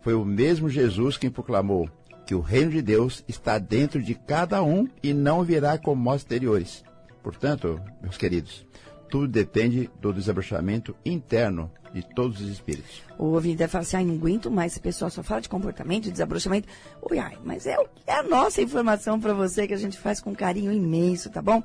Foi 0.00 0.14
o 0.14 0.24
mesmo 0.24 0.68
Jesus 0.68 1.16
quem 1.16 1.30
proclamou 1.30 1.88
que 2.26 2.34
o 2.34 2.40
reino 2.40 2.70
de 2.70 2.82
Deus 2.82 3.24
está 3.28 3.58
dentro 3.58 4.02
de 4.02 4.14
cada 4.14 4.62
um 4.62 4.88
e 5.02 5.12
não 5.12 5.42
virá 5.42 5.78
como 5.78 6.14
exteriores. 6.14 6.84
Portanto, 7.22 7.80
meus 8.00 8.16
queridos, 8.16 8.66
tudo 9.12 9.28
depende 9.28 9.90
do 10.00 10.10
desabrochamento 10.10 10.96
interno 11.04 11.70
de 11.92 12.02
todos 12.02 12.40
os 12.40 12.48
espíritos. 12.48 13.02
O 13.18 13.26
ouvinte 13.26 13.56
deve 13.56 13.70
falar 13.70 13.82
assim, 13.82 13.98
ai, 13.98 14.04
não 14.06 14.14
aguento 14.14 14.50
mais, 14.50 14.72
esse 14.72 14.80
pessoal 14.80 15.10
só 15.10 15.22
fala 15.22 15.42
de 15.42 15.50
comportamento, 15.50 16.04
de 16.04 16.12
desabrochamento. 16.12 16.66
Ui, 17.10 17.18
ai, 17.18 17.36
mas 17.44 17.66
é, 17.66 17.76
é 18.06 18.14
a 18.14 18.22
nossa 18.22 18.62
informação 18.62 19.20
para 19.20 19.34
você 19.34 19.66
que 19.66 19.74
a 19.74 19.76
gente 19.76 19.98
faz 19.98 20.18
com 20.18 20.34
carinho 20.34 20.72
imenso, 20.72 21.28
tá 21.28 21.42
bom? 21.42 21.62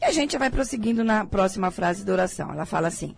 E 0.00 0.06
a 0.06 0.10
gente 0.10 0.38
vai 0.38 0.48
prosseguindo 0.48 1.04
na 1.04 1.26
próxima 1.26 1.70
frase 1.70 2.02
da 2.02 2.14
oração. 2.14 2.50
Ela 2.50 2.64
fala 2.64 2.88
assim, 2.88 3.14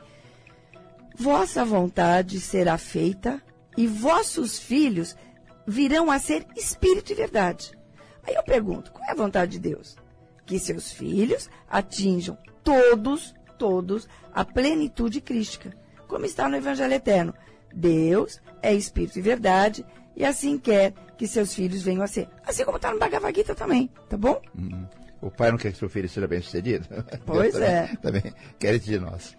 vossa 1.16 1.64
vontade 1.64 2.40
será 2.40 2.76
feita 2.78 3.40
e 3.76 3.86
vossos 3.86 4.58
filhos 4.58 5.16
virão 5.64 6.10
a 6.10 6.18
ser 6.18 6.44
espírito 6.56 7.12
e 7.12 7.14
verdade. 7.14 7.78
Aí 8.26 8.34
eu 8.34 8.42
pergunto, 8.42 8.90
qual 8.90 9.06
é 9.08 9.12
a 9.12 9.14
vontade 9.14 9.52
de 9.52 9.60
Deus? 9.60 9.96
Que 10.44 10.58
seus 10.58 10.90
filhos 10.90 11.48
atinjam 11.70 12.36
todos 12.64 13.37
todos 13.58 14.08
a 14.32 14.44
plenitude 14.44 15.20
crística, 15.20 15.76
como 16.06 16.24
está 16.24 16.48
no 16.48 16.56
Evangelho 16.56 16.94
Eterno. 16.94 17.34
Deus 17.74 18.40
é 18.62 18.72
Espírito 18.72 19.18
e 19.18 19.22
verdade 19.22 19.84
e 20.18 20.24
assim 20.24 20.58
quer 20.58 20.92
que 21.16 21.28
seus 21.28 21.54
filhos 21.54 21.82
venham 21.82 22.02
a 22.02 22.06
ser. 22.08 22.28
Assim 22.44 22.64
como 22.64 22.76
está 22.76 22.92
no 22.92 22.98
Bhagavad 22.98 23.32
Gita 23.34 23.54
também, 23.54 23.88
tá 24.08 24.16
bom? 24.16 24.42
Uhum. 24.56 24.84
O 25.20 25.30
pai 25.30 25.52
não 25.52 25.58
quer 25.58 25.72
que 25.72 25.78
seu 25.78 25.88
filho 25.88 26.08
seja 26.08 26.26
bem 26.26 26.40
sucedido? 26.40 26.86
Pois 27.24 27.54
é. 27.54 27.86
Também, 27.96 28.22
também 28.22 28.34
quer 28.58 28.74
isso 28.74 28.86
de 28.86 28.98
nós. 28.98 29.36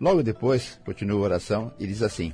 Logo 0.00 0.22
depois, 0.22 0.80
continua 0.84 1.18
a 1.20 1.24
oração 1.24 1.72
e 1.78 1.86
diz 1.86 2.02
assim: 2.02 2.32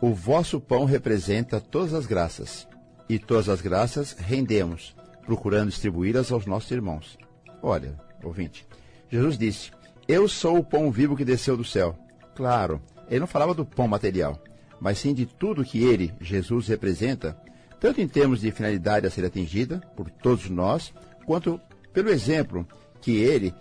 O 0.00 0.14
vosso 0.14 0.58
pão 0.58 0.86
representa 0.86 1.60
todas 1.60 1.92
as 1.92 2.06
graças, 2.06 2.66
e 3.08 3.18
todas 3.18 3.48
as 3.48 3.60
graças 3.60 4.12
rendemos, 4.12 4.96
procurando 5.26 5.68
distribuí-las 5.68 6.32
aos 6.32 6.46
nossos 6.46 6.70
irmãos. 6.70 7.18
Olha, 7.62 7.94
ouvinte, 8.22 8.66
Jesus 9.10 9.36
disse: 9.36 9.70
eu 10.08 10.28
sou 10.28 10.58
o 10.58 10.64
pão 10.64 10.90
vivo 10.90 11.16
que 11.16 11.24
desceu 11.24 11.56
do 11.56 11.64
céu. 11.64 11.96
Claro, 12.34 12.80
ele 13.08 13.20
não 13.20 13.26
falava 13.26 13.54
do 13.54 13.64
pão 13.64 13.88
material, 13.88 14.40
mas 14.80 14.98
sim 14.98 15.14
de 15.14 15.26
tudo 15.26 15.64
que 15.64 15.82
ele, 15.82 16.12
Jesus, 16.20 16.68
representa, 16.68 17.36
tanto 17.80 18.00
em 18.00 18.08
termos 18.08 18.40
de 18.40 18.50
finalidade 18.50 19.06
a 19.06 19.10
ser 19.10 19.24
atingida 19.24 19.80
por 19.96 20.10
todos 20.10 20.48
nós, 20.50 20.92
quanto 21.24 21.60
pelo 21.92 22.10
exemplo 22.10 22.66
que 23.00 23.16
ele 23.16 23.54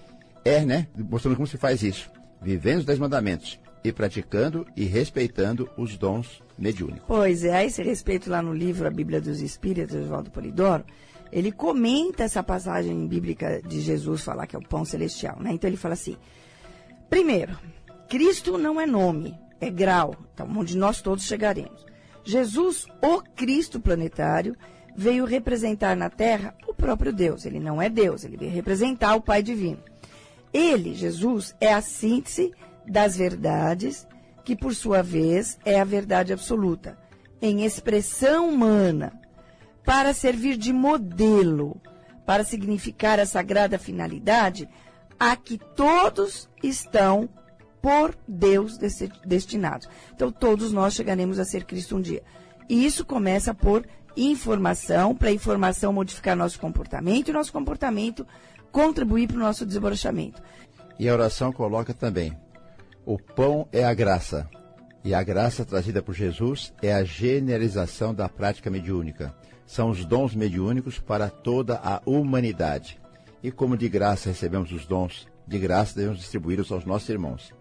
é, 0.43 0.63
né? 0.65 0.87
Mostrando 0.95 1.35
como 1.35 1.47
se 1.47 1.57
faz 1.57 1.81
isso. 1.81 2.09
Vivendo 2.41 2.79
os 2.79 2.85
dez 2.85 2.99
mandamentos 2.99 3.59
e 3.83 3.91
praticando 3.91 4.65
e 4.75 4.85
respeitando 4.85 5.69
os 5.77 5.97
dons 5.97 6.43
mediúnicos. 6.57 7.05
Pois 7.07 7.43
é, 7.43 7.55
a 7.55 7.65
esse 7.65 7.81
respeito 7.81 8.29
lá 8.29 8.41
no 8.41 8.53
livro 8.53 8.87
A 8.87 8.91
Bíblia 8.91 9.21
dos 9.21 9.41
Espíritos, 9.41 9.95
de 9.95 10.07
Valdo 10.07 10.31
Polidoro, 10.31 10.83
ele 11.35 11.51
comenta 11.51 12.23
essa 12.23 12.41
passagem 12.41 13.05
bíblica 13.07 13.61
de 13.61 13.81
Jesus 13.81 14.23
falar 14.23 14.47
que 14.47 14.55
é 14.55 14.59
o 14.59 14.65
pão 14.65 14.85
celestial, 14.85 15.37
né? 15.37 15.51
Então 15.51 15.69
ele 15.69 15.75
fala 15.75 15.93
assim: 15.93 16.15
primeiro, 17.09 17.59
Cristo 18.07 18.57
não 18.57 18.79
é 18.79 18.85
nome, 18.85 19.37
é 19.59 19.69
grau, 19.69 20.15
então 20.33 20.47
onde 20.55 20.77
nós 20.77 21.01
todos 21.01 21.25
chegaremos. 21.25 21.85
Jesus, 22.23 22.87
o 23.01 23.21
Cristo 23.35 23.81
planetário, 23.81 24.55
veio 24.95 25.25
representar 25.25 25.93
na 25.97 26.09
Terra 26.09 26.55
o 26.69 26.73
próprio 26.73 27.11
Deus. 27.11 27.45
Ele 27.45 27.59
não 27.59 27.81
é 27.81 27.89
Deus, 27.89 28.23
ele 28.23 28.37
veio 28.37 28.51
representar 28.51 29.13
o 29.15 29.21
Pai 29.21 29.43
Divino. 29.43 29.83
Ele, 30.53 30.95
Jesus, 30.95 31.53
é 31.59 31.73
a 31.73 31.81
síntese 31.81 32.53
das 32.87 33.17
verdades, 33.17 34.07
que 34.45 34.55
por 34.55 34.73
sua 34.73 35.03
vez 35.03 35.59
é 35.65 35.81
a 35.81 35.83
verdade 35.83 36.31
absoluta, 36.31 36.97
em 37.41 37.65
expressão 37.65 38.47
humana, 38.47 39.11
para 39.85 40.13
servir 40.13 40.57
de 40.57 40.73
modelo, 40.73 41.79
para 42.25 42.43
significar 42.43 43.19
a 43.19 43.25
sagrada 43.25 43.77
finalidade 43.77 44.67
a 45.19 45.35
que 45.35 45.57
todos 45.57 46.49
estão 46.61 47.29
por 47.81 48.17
Deus 48.27 48.77
destinados. 49.23 49.87
Então, 50.13 50.31
todos 50.31 50.73
nós 50.73 50.95
chegaremos 50.95 51.37
a 51.37 51.45
ser 51.45 51.65
Cristo 51.65 51.95
um 51.95 52.01
dia. 52.01 52.23
E 52.67 52.83
isso 52.83 53.05
começa 53.05 53.53
por 53.53 53.85
informação, 54.17 55.15
para 55.15 55.29
a 55.29 55.33
informação 55.33 55.93
modificar 55.93 56.35
nosso 56.35 56.59
comportamento 56.59 57.29
e 57.29 57.33
nosso 57.33 57.53
comportamento 57.53 58.25
contribuir 58.71 59.27
para 59.27 59.37
o 59.37 59.39
nosso 59.39 59.65
desabronchamento. 59.65 60.41
E 60.97 61.07
a 61.07 61.13
oração 61.13 61.51
coloca 61.51 61.93
também: 61.93 62.35
o 63.05 63.19
pão 63.19 63.67
é 63.71 63.85
a 63.85 63.93
graça, 63.93 64.49
e 65.03 65.13
a 65.13 65.21
graça 65.21 65.63
trazida 65.63 66.01
por 66.01 66.15
Jesus 66.15 66.73
é 66.81 66.91
a 66.91 67.03
generalização 67.03 68.15
da 68.15 68.27
prática 68.27 68.69
mediúnica 68.71 69.35
são 69.65 69.89
os 69.89 70.05
dons 70.05 70.35
mediúnicos 70.35 70.99
para 70.99 71.29
toda 71.29 71.79
a 71.83 72.01
humanidade. 72.05 72.99
E 73.41 73.51
como 73.51 73.77
de 73.77 73.89
graça 73.89 74.29
recebemos 74.29 74.71
os 74.71 74.85
dons, 74.85 75.27
de 75.47 75.59
graça 75.59 75.95
devemos 75.95 76.19
distribuí-los 76.19 76.71
aos 76.71 76.85
nossos 76.85 77.09
irmãos. 77.09 77.53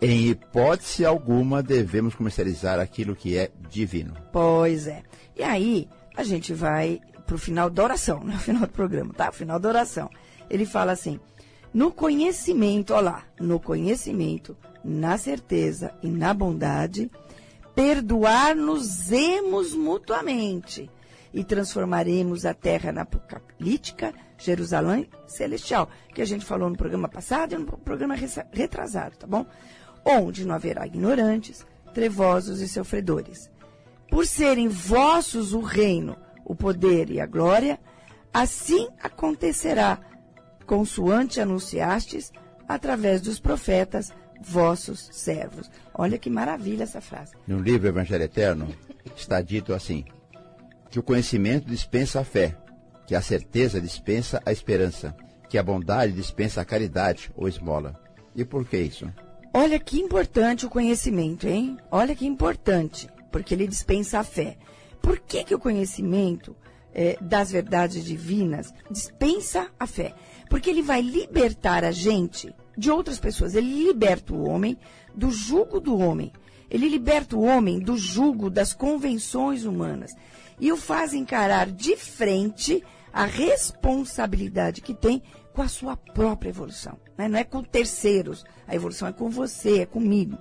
Em 0.00 0.28
hipótese 0.28 1.04
alguma 1.04 1.62
devemos 1.62 2.14
comercializar 2.14 2.78
aquilo 2.78 3.16
que 3.16 3.36
é 3.36 3.50
divino. 3.70 4.14
Pois 4.32 4.86
é. 4.86 5.02
E 5.36 5.42
aí, 5.42 5.88
a 6.16 6.22
gente 6.22 6.52
vai 6.52 7.00
para 7.26 7.34
o 7.34 7.38
final 7.38 7.70
da 7.70 7.84
oração, 7.84 8.20
no 8.24 8.38
final 8.38 8.62
do 8.62 8.72
programa, 8.72 9.12
tá? 9.14 9.32
Final 9.32 9.58
da 9.58 9.68
oração. 9.68 10.10
Ele 10.50 10.66
fala 10.66 10.92
assim: 10.92 11.18
no 11.72 11.90
conhecimento, 11.90 12.92
olha 12.92 13.02
lá, 13.02 13.24
no 13.40 13.58
conhecimento, 13.58 14.56
na 14.84 15.16
certeza 15.16 15.92
e 16.02 16.08
na 16.08 16.34
bondade, 16.34 17.10
perdoar-nos-emos 17.74 19.74
mutuamente 19.74 20.90
e 21.34 21.42
transformaremos 21.42 22.46
a 22.46 22.54
terra 22.54 22.92
na 22.92 23.02
apocalíptica 23.02 24.14
Jerusalém 24.38 25.10
celestial, 25.26 25.90
que 26.14 26.22
a 26.22 26.24
gente 26.24 26.44
falou 26.44 26.70
no 26.70 26.76
programa 26.76 27.08
passado 27.08 27.54
e 27.54 27.58
no 27.58 27.66
programa 27.78 28.14
retrasado, 28.52 29.16
tá 29.16 29.26
bom? 29.26 29.44
Onde 30.04 30.46
não 30.46 30.54
haverá 30.54 30.86
ignorantes, 30.86 31.66
trevosos 31.92 32.60
e 32.60 32.68
sofredores. 32.68 33.50
Por 34.08 34.26
serem 34.26 34.68
vossos 34.68 35.52
o 35.52 35.60
reino, 35.60 36.16
o 36.44 36.54
poder 36.54 37.10
e 37.10 37.20
a 37.20 37.26
glória, 37.26 37.80
assim 38.32 38.88
acontecerá, 39.02 39.98
consoante 40.66 41.40
anunciastes 41.40 42.30
através 42.68 43.20
dos 43.20 43.40
profetas, 43.40 44.12
vossos 44.40 45.08
servos. 45.12 45.68
Olha 45.92 46.18
que 46.18 46.30
maravilha 46.30 46.84
essa 46.84 47.00
frase. 47.00 47.32
No 47.46 47.58
livro 47.58 47.88
Evangelho 47.88 48.22
Eterno 48.22 48.68
está 49.16 49.40
dito 49.40 49.72
assim: 49.72 50.04
que 50.94 51.00
o 51.00 51.02
conhecimento 51.02 51.66
dispensa 51.66 52.20
a 52.20 52.24
fé, 52.24 52.56
que 53.04 53.16
a 53.16 53.20
certeza 53.20 53.80
dispensa 53.80 54.40
a 54.46 54.52
esperança, 54.52 55.12
que 55.48 55.58
a 55.58 55.62
bondade 55.62 56.12
dispensa 56.12 56.60
a 56.60 56.64
caridade 56.64 57.32
ou 57.34 57.48
esmola. 57.48 58.00
E 58.32 58.44
por 58.44 58.64
que 58.64 58.78
isso? 58.78 59.12
Olha 59.52 59.76
que 59.80 59.98
importante 59.98 60.64
o 60.64 60.70
conhecimento, 60.70 61.48
hein? 61.48 61.78
Olha 61.90 62.14
que 62.14 62.24
importante, 62.24 63.08
porque 63.32 63.54
ele 63.54 63.66
dispensa 63.66 64.20
a 64.20 64.22
fé. 64.22 64.56
Por 65.02 65.18
que, 65.18 65.42
que 65.42 65.54
o 65.56 65.58
conhecimento 65.58 66.54
é, 66.94 67.18
das 67.20 67.50
verdades 67.50 68.04
divinas 68.04 68.72
dispensa 68.88 69.66
a 69.76 69.88
fé? 69.88 70.14
Porque 70.48 70.70
ele 70.70 70.80
vai 70.80 71.02
libertar 71.02 71.82
a 71.82 71.90
gente 71.90 72.54
de 72.78 72.88
outras 72.88 73.18
pessoas. 73.18 73.56
Ele 73.56 73.82
liberta 73.82 74.32
o 74.32 74.48
homem 74.48 74.78
do 75.12 75.32
jugo 75.32 75.80
do 75.80 75.98
homem. 75.98 76.32
Ele 76.70 76.88
liberta 76.88 77.36
o 77.36 77.42
homem 77.42 77.78
do 77.78 77.96
jugo 77.96 78.50
das 78.50 78.72
convenções 78.72 79.64
humanas 79.64 80.12
e 80.58 80.72
o 80.72 80.76
faz 80.76 81.12
encarar 81.12 81.70
de 81.70 81.96
frente 81.96 82.82
a 83.12 83.24
responsabilidade 83.24 84.80
que 84.80 84.94
tem 84.94 85.22
com 85.52 85.62
a 85.62 85.68
sua 85.68 85.96
própria 85.96 86.50
evolução. 86.50 86.98
Né? 87.16 87.28
Não 87.28 87.38
é 87.38 87.44
com 87.44 87.62
terceiros, 87.62 88.44
a 88.66 88.74
evolução 88.74 89.08
é 89.08 89.12
com 89.12 89.30
você, 89.30 89.80
é 89.80 89.86
comigo. 89.86 90.36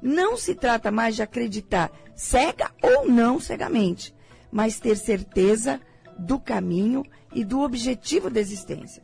Não 0.00 0.36
se 0.36 0.54
trata 0.54 0.90
mais 0.90 1.16
de 1.16 1.22
acreditar 1.22 1.90
cega 2.14 2.70
ou 2.82 3.08
não 3.08 3.40
cegamente, 3.40 4.14
mas 4.52 4.78
ter 4.78 4.96
certeza 4.96 5.80
do 6.16 6.38
caminho 6.38 7.04
e 7.34 7.44
do 7.44 7.60
objetivo 7.60 8.30
da 8.30 8.38
existência. 8.38 9.02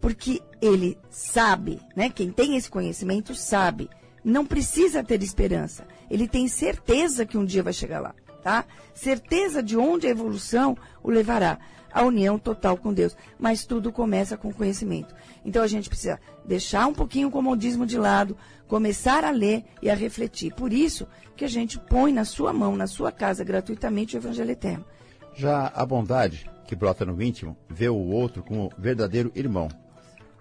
Porque 0.00 0.40
ele 0.60 0.98
sabe, 1.10 1.80
né? 1.96 2.10
Quem 2.10 2.30
tem 2.30 2.56
esse 2.56 2.70
conhecimento 2.70 3.34
sabe, 3.34 3.88
não 4.24 4.46
precisa 4.46 5.02
ter 5.02 5.22
esperança. 5.22 5.86
Ele 6.12 6.28
tem 6.28 6.46
certeza 6.46 7.26
que 7.26 7.36
um 7.36 7.44
dia 7.44 7.62
vai 7.62 7.72
chegar 7.72 8.00
lá 8.00 8.14
tá? 8.42 8.64
Certeza 8.92 9.62
de 9.62 9.76
onde 9.76 10.06
a 10.06 10.10
evolução 10.10 10.76
o 11.02 11.10
levará. 11.10 11.58
A 11.94 12.02
união 12.02 12.38
total 12.38 12.76
com 12.78 12.92
Deus. 12.92 13.14
Mas 13.38 13.66
tudo 13.66 13.92
começa 13.92 14.36
com 14.36 14.52
conhecimento. 14.52 15.14
Então 15.44 15.62
a 15.62 15.66
gente 15.66 15.90
precisa 15.90 16.18
deixar 16.44 16.86
um 16.86 16.94
pouquinho 16.94 17.28
o 17.28 17.30
comodismo 17.30 17.84
de 17.84 17.98
lado, 17.98 18.36
começar 18.66 19.24
a 19.24 19.30
ler 19.30 19.64
e 19.82 19.90
a 19.90 19.94
refletir. 19.94 20.54
Por 20.54 20.72
isso 20.72 21.06
que 21.36 21.44
a 21.44 21.48
gente 21.48 21.78
põe 21.78 22.10
na 22.10 22.24
sua 22.24 22.50
mão, 22.50 22.76
na 22.76 22.86
sua 22.86 23.12
casa, 23.12 23.44
gratuitamente 23.44 24.16
o 24.16 24.18
Evangelho 24.18 24.50
Eterno. 24.50 24.86
Já 25.34 25.66
a 25.74 25.84
bondade, 25.84 26.50
que 26.66 26.74
brota 26.74 27.04
no 27.04 27.20
íntimo, 27.20 27.56
vê 27.68 27.90
o 27.90 27.96
outro 27.96 28.42
como 28.42 28.72
verdadeiro 28.78 29.30
irmão. 29.34 29.68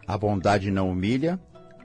A 0.08 0.18
bondade 0.18 0.72
não 0.72 0.90
humilha, 0.90 1.38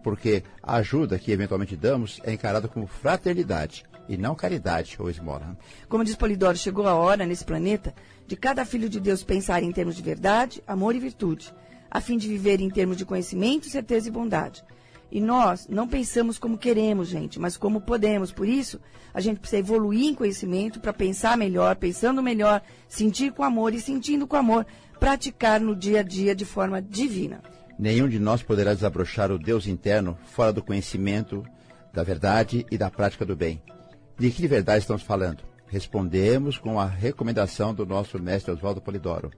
porque 0.07 0.45
a 0.63 0.77
ajuda 0.77 1.19
que 1.19 1.33
eventualmente 1.33 1.75
damos 1.75 2.21
é 2.23 2.33
encarada 2.33 2.69
como 2.69 2.87
fraternidade 2.87 3.85
e 4.09 4.17
não 4.17 4.37
caridade 4.37 4.95
ou 5.01 5.11
esmola. 5.11 5.59
Como 5.89 6.05
diz 6.05 6.15
Polidoro, 6.15 6.57
chegou 6.57 6.87
a 6.87 6.95
hora 6.95 7.27
nesse 7.27 7.45
planeta 7.45 7.93
de 8.25 8.37
cada 8.37 8.65
filho 8.65 8.89
de 8.89 9.01
Deus 9.01 9.25
pensar 9.25 9.65
em 9.65 9.73
termos 9.73 9.97
de 9.97 10.03
verdade, 10.05 10.63
amor 10.65 10.95
e 10.95 11.01
virtude, 11.01 11.53
a 11.91 12.01
fim 12.01 12.17
de 12.17 12.29
viver 12.29 12.61
em 12.61 12.71
termos 12.71 12.97
de 12.97 13.05
conhecimento, 13.05 13.67
certeza 13.67 14.07
e 14.07 14.13
bondade. 14.13 14.63
E 15.11 15.21
nós 15.21 15.67
não 15.69 15.89
pensamos 15.89 16.39
como 16.39 16.57
queremos, 16.57 17.09
gente, 17.09 17.41
mas 17.41 17.57
como 17.57 17.81
podemos. 17.81 18.31
Por 18.31 18.47
isso, 18.47 18.81
a 19.13 19.21
gente 19.21 19.41
precisa 19.41 19.59
evoluir 19.59 20.05
em 20.05 20.15
conhecimento 20.15 20.79
para 20.79 20.93
pensar 20.93 21.37
melhor, 21.37 21.75
pensando 21.75 22.23
melhor, 22.23 22.63
sentir 22.89 23.33
com 23.33 23.43
amor 23.43 23.75
e 23.75 23.81
sentindo 23.81 24.25
com 24.25 24.37
amor, 24.37 24.65
praticar 25.01 25.61
no 25.61 25.75
dia 25.75 25.99
a 25.99 26.05
dia 26.05 26.33
de 26.33 26.45
forma 26.45 26.81
divina. 26.81 27.43
Nenhum 27.79 28.09
de 28.09 28.19
nós 28.19 28.43
poderá 28.43 28.73
desabrochar 28.73 29.31
o 29.31 29.39
Deus 29.39 29.67
interno 29.67 30.17
fora 30.25 30.53
do 30.53 30.63
conhecimento, 30.63 31.45
da 31.93 32.03
verdade 32.03 32.65
e 32.71 32.79
da 32.79 32.91
prática 32.91 33.25
do 33.25 33.37
bem. 33.37 33.63
De 34.19 34.31
que 34.31 34.47
verdade 34.47 34.81
estamos 34.81 35.03
falando? 35.03 35.45
Respondemos 35.67 36.57
com 36.57 36.81
a 36.81 36.87
recomendação 36.87 37.75
do 37.75 37.85
nosso 37.85 38.19
mestre 38.19 38.53
Oswaldo 38.53 38.81
Polidoro, 38.81 39.31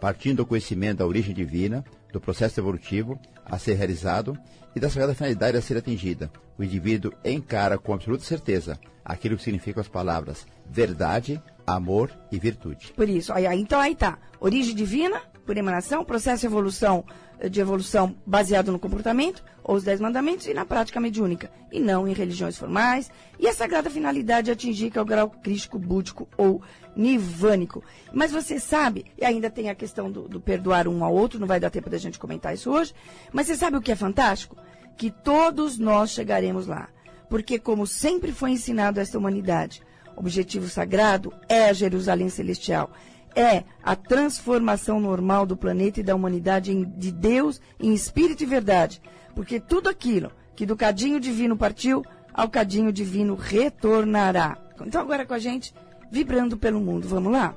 partindo 0.00 0.38
do 0.38 0.46
conhecimento 0.46 0.98
da 0.98 1.06
origem 1.06 1.34
divina, 1.34 1.84
do 2.12 2.20
processo 2.20 2.58
evolutivo 2.58 3.18
a 3.44 3.58
ser 3.58 3.74
realizado 3.74 4.36
e 4.74 4.80
da 4.80 4.88
sagrada 4.88 5.14
finalidade 5.14 5.56
a 5.56 5.62
ser 5.62 5.76
atingida. 5.76 6.30
O 6.58 6.64
indivíduo 6.64 7.12
encara 7.24 7.78
com 7.78 7.94
absoluta 7.94 8.24
certeza 8.24 8.78
aquilo 9.04 9.36
que 9.36 9.42
significam 9.42 9.80
as 9.80 9.88
palavras 9.88 10.46
verdade, 10.68 11.40
amor 11.66 12.10
e 12.32 12.38
virtude. 12.38 12.92
Por 12.92 13.08
isso, 13.08 13.32
aí, 13.32 13.46
então 13.60 13.78
aí 13.78 13.94
tá. 13.94 14.18
Origem 14.40 14.74
divina, 14.74 15.22
por 15.44 15.56
emanação, 15.56 16.04
processo 16.04 16.40
de 16.40 16.46
evolução, 16.46 17.04
de 17.50 17.60
evolução 17.60 18.14
baseado 18.26 18.72
no 18.72 18.78
comportamento, 18.78 19.44
ou 19.62 19.76
os 19.76 19.84
dez 19.84 20.00
mandamentos, 20.00 20.46
e 20.46 20.54
na 20.54 20.64
prática 20.64 21.00
mediúnica, 21.00 21.50
e 21.70 21.80
não 21.80 22.06
em 22.08 22.12
religiões 22.12 22.56
formais, 22.56 23.10
e 23.38 23.48
a 23.48 23.52
sagrada 23.52 23.90
finalidade 23.90 24.46
de 24.46 24.52
atingir 24.52 24.90
que 24.90 24.98
é 24.98 25.02
o 25.02 25.04
grau 25.04 25.28
crístico, 25.30 25.78
búdico 25.78 26.28
ou 26.36 26.62
nivânico. 26.96 27.82
Mas 28.12 28.32
você 28.32 28.58
sabe, 28.58 29.06
e 29.18 29.24
ainda 29.24 29.50
tem 29.50 29.68
a 29.68 29.74
questão 29.74 30.10
do, 30.10 30.28
do 30.28 30.40
perdoar 30.40 30.88
um 30.88 31.04
ao 31.04 31.14
outro, 31.14 31.38
não 31.38 31.46
vai 31.46 31.60
dar 31.60 31.70
tempo 31.70 31.90
da 31.90 31.98
gente 31.98 32.18
comentar 32.18 32.54
isso 32.54 32.70
hoje, 32.70 32.94
mas 33.32 33.46
você 33.46 33.56
sabe 33.56 33.76
o 33.76 33.82
que 33.82 33.92
é 33.92 33.96
fantástico? 33.96 34.56
Que 34.96 35.10
todos 35.10 35.78
nós 35.78 36.10
chegaremos 36.10 36.66
lá. 36.66 36.88
Porque, 37.28 37.58
como 37.58 37.86
sempre 37.86 38.32
foi 38.32 38.50
ensinado 38.50 39.00
a 39.00 39.02
esta 39.02 39.18
humanidade, 39.18 39.82
o 40.16 40.20
objetivo 40.20 40.68
sagrado 40.68 41.32
é 41.48 41.68
a 41.68 41.72
Jerusalém 41.72 42.28
Celestial 42.28 42.90
é 43.34 43.64
a 43.82 43.96
transformação 43.96 45.00
normal 45.00 45.46
do 45.46 45.56
planeta 45.56 46.00
e 46.00 46.02
da 46.02 46.14
humanidade 46.14 46.72
em, 46.72 46.84
de 46.84 47.12
Deus 47.12 47.60
em 47.78 47.92
espírito 47.92 48.42
e 48.42 48.46
verdade. 48.46 49.00
Porque 49.34 49.58
tudo 49.58 49.88
aquilo 49.88 50.30
que 50.54 50.64
do 50.64 50.76
cadinho 50.76 51.18
divino 51.18 51.56
partiu, 51.56 52.04
ao 52.32 52.48
cadinho 52.48 52.92
divino 52.92 53.34
retornará. 53.34 54.58
Então 54.80 55.00
agora 55.00 55.26
com 55.26 55.34
a 55.34 55.38
gente, 55.38 55.74
vibrando 56.10 56.56
pelo 56.56 56.80
mundo. 56.80 57.08
Vamos 57.08 57.32
lá? 57.32 57.56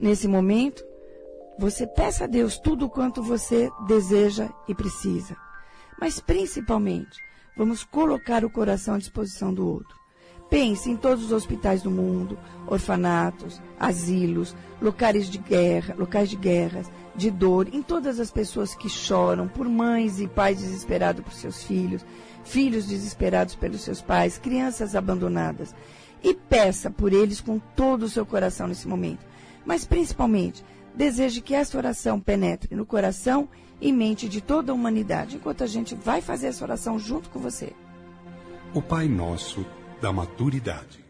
Nesse 0.00 0.28
momento, 0.28 0.84
você 1.58 1.86
peça 1.86 2.24
a 2.24 2.26
Deus 2.26 2.58
tudo 2.58 2.88
quanto 2.88 3.22
você 3.22 3.70
deseja 3.86 4.50
e 4.68 4.74
precisa. 4.74 5.36
Mas 5.98 6.20
principalmente, 6.20 7.18
vamos 7.56 7.82
colocar 7.84 8.44
o 8.44 8.50
coração 8.50 8.94
à 8.94 8.98
disposição 8.98 9.52
do 9.52 9.66
outro. 9.66 9.96
Pense 10.48 10.90
em 10.90 10.96
todos 10.96 11.24
os 11.24 11.32
hospitais 11.32 11.82
do 11.82 11.90
mundo, 11.90 12.38
orfanatos, 12.66 13.60
asilos, 13.78 14.54
locais 14.80 15.28
de 15.28 15.38
guerra, 15.38 15.94
locais 15.98 16.30
de 16.30 16.36
guerras, 16.36 16.90
de 17.16 17.30
dor, 17.30 17.68
em 17.72 17.82
todas 17.82 18.20
as 18.20 18.30
pessoas 18.30 18.74
que 18.74 18.88
choram 18.88 19.48
por 19.48 19.68
mães 19.68 20.20
e 20.20 20.28
pais 20.28 20.58
desesperados 20.58 21.24
por 21.24 21.32
seus 21.32 21.64
filhos, 21.64 22.04
filhos 22.44 22.86
desesperados 22.86 23.56
pelos 23.56 23.80
seus 23.80 24.00
pais, 24.00 24.38
crianças 24.38 24.94
abandonadas. 24.94 25.74
E 26.22 26.32
peça 26.32 26.90
por 26.90 27.12
eles 27.12 27.40
com 27.40 27.58
todo 27.58 28.04
o 28.04 28.08
seu 28.08 28.24
coração 28.24 28.68
nesse 28.68 28.86
momento. 28.86 29.26
Mas 29.64 29.84
principalmente, 29.84 30.64
deseje 30.94 31.40
que 31.40 31.54
essa 31.54 31.76
oração 31.76 32.20
penetre 32.20 32.74
no 32.74 32.86
coração 32.86 33.48
e 33.80 33.92
mente 33.92 34.28
de 34.28 34.40
toda 34.40 34.72
a 34.72 34.74
humanidade, 34.74 35.36
enquanto 35.36 35.64
a 35.64 35.66
gente 35.66 35.94
vai 35.94 36.22
fazer 36.22 36.48
essa 36.48 36.64
oração 36.64 36.98
junto 36.98 37.28
com 37.30 37.38
você. 37.38 37.72
O 38.72 38.80
Pai 38.80 39.08
Nosso 39.08 39.64
da 40.00 40.12
maturidade. 40.12 41.04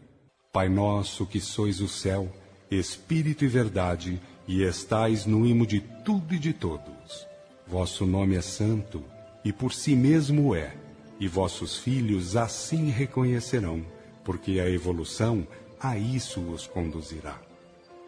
Pai 0.53 0.69
nosso 0.69 1.27
que 1.27 1.41
sois 1.41 1.81
o 1.81 1.89
céu, 1.89 2.31
Espírito 2.71 3.45
e 3.45 3.49
verdade, 3.49 4.21
e 4.47 4.63
estais 4.63 5.27
no 5.27 5.47
imo 5.47 5.67
de 5.67 5.81
tudo 5.81 6.35
e 6.35 6.39
de 6.39 6.53
todos. 6.53 7.27
Vosso 7.67 8.07
nome 8.07 8.37
é 8.37 8.41
santo, 8.41 9.03
e 9.45 9.53
por 9.53 9.73
si 9.73 9.95
mesmo 9.95 10.55
é, 10.55 10.75
e 11.21 11.29
vossos 11.29 11.79
filhos 11.79 12.37
assim 12.37 12.91
reconhecerão, 12.91 13.85
porque 14.25 14.61
a 14.61 14.69
evolução 14.69 15.47
a 15.81 15.97
isso 15.97 16.41
os 16.41 16.67
conduzirá. 16.67 17.41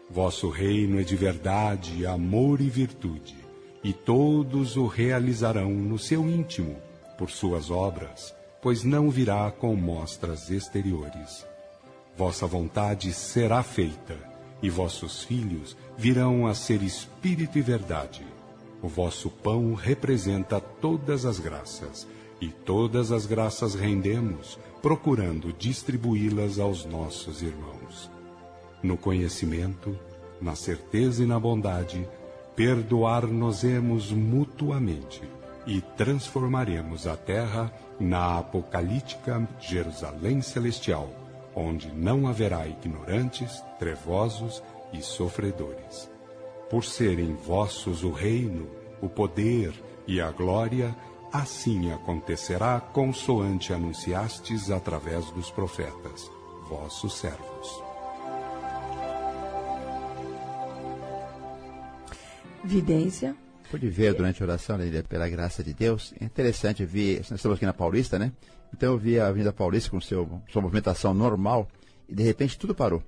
Vosso 0.09 0.49
reino 0.49 0.99
é 0.99 1.03
de 1.03 1.15
verdade, 1.15 2.05
amor 2.05 2.61
e 2.61 2.69
virtude, 2.69 3.37
e 3.83 3.93
todos 3.93 4.75
o 4.75 4.87
realizarão 4.87 5.71
no 5.71 5.99
seu 5.99 6.27
íntimo, 6.27 6.75
por 7.17 7.29
suas 7.29 7.69
obras, 7.69 8.33
pois 8.61 8.83
não 8.83 9.09
virá 9.09 9.49
com 9.51 9.75
mostras 9.75 10.49
exteriores. 10.49 11.45
Vossa 12.17 12.45
vontade 12.45 13.13
será 13.13 13.63
feita, 13.63 14.17
e 14.61 14.69
vossos 14.69 15.23
filhos 15.23 15.77
virão 15.97 16.45
a 16.45 16.53
ser 16.53 16.81
espírito 16.81 17.57
e 17.57 17.61
verdade. 17.61 18.25
O 18.81 18.87
vosso 18.87 19.29
pão 19.29 19.73
representa 19.73 20.59
todas 20.59 21.25
as 21.25 21.39
graças, 21.39 22.07
e 22.41 22.49
todas 22.49 23.11
as 23.11 23.25
graças 23.25 23.75
rendemos, 23.75 24.59
procurando 24.81 25.53
distribuí-las 25.53 26.59
aos 26.59 26.85
nossos 26.85 27.41
irmãos. 27.41 28.09
No 28.81 28.97
conhecimento, 28.97 29.97
na 30.41 30.55
certeza 30.55 31.23
e 31.23 31.25
na 31.25 31.39
bondade, 31.39 32.07
perdoar-nos-emos 32.55 34.11
mutuamente 34.11 35.21
e 35.69 35.81
transformaremos 35.81 37.05
a 37.05 37.15
terra 37.15 37.71
na 37.99 38.39
apocalíptica 38.39 39.47
Jerusalém 39.59 40.41
celestial, 40.41 41.07
onde 41.55 41.91
não 41.91 42.27
haverá 42.27 42.67
ignorantes, 42.67 43.63
trevosos 43.77 44.63
e 44.91 44.99
sofredores. 44.99 46.09
Por 46.71 46.83
serem 46.83 47.35
vossos 47.35 48.03
o 48.03 48.09
reino, 48.11 48.67
o 48.99 49.07
poder 49.07 49.71
e 50.07 50.19
a 50.19 50.31
glória, 50.31 50.95
assim 51.31 51.91
acontecerá 51.91 52.81
consoante 52.81 53.71
anunciastes 53.71 54.71
através 54.71 55.29
dos 55.29 55.51
profetas, 55.51 56.31
vossos 56.67 57.13
servos. 57.13 57.83
Vidência 62.63 63.35
Pude 63.69 63.87
ver 63.87 64.13
durante 64.13 64.41
a 64.41 64.45
oração, 64.45 64.77
né, 64.77 65.03
pela 65.07 65.29
graça 65.29 65.63
de 65.63 65.73
Deus. 65.73 66.13
É 66.19 66.25
interessante 66.25 66.83
ver, 66.83 67.17
nós 67.17 67.31
estamos 67.31 67.57
aqui 67.57 67.65
na 67.65 67.73
Paulista, 67.73 68.17
né? 68.17 68.31
Então 68.73 68.93
eu 68.93 68.97
vi 68.97 69.19
a 69.19 69.27
Avenida 69.27 69.53
Paulista 69.53 69.91
com 69.91 70.01
seu, 70.01 70.41
sua 70.51 70.61
movimentação 70.61 71.13
normal 71.13 71.67
e 72.07 72.15
de 72.15 72.23
repente 72.23 72.57
tudo 72.57 72.73
parou. 72.73 73.03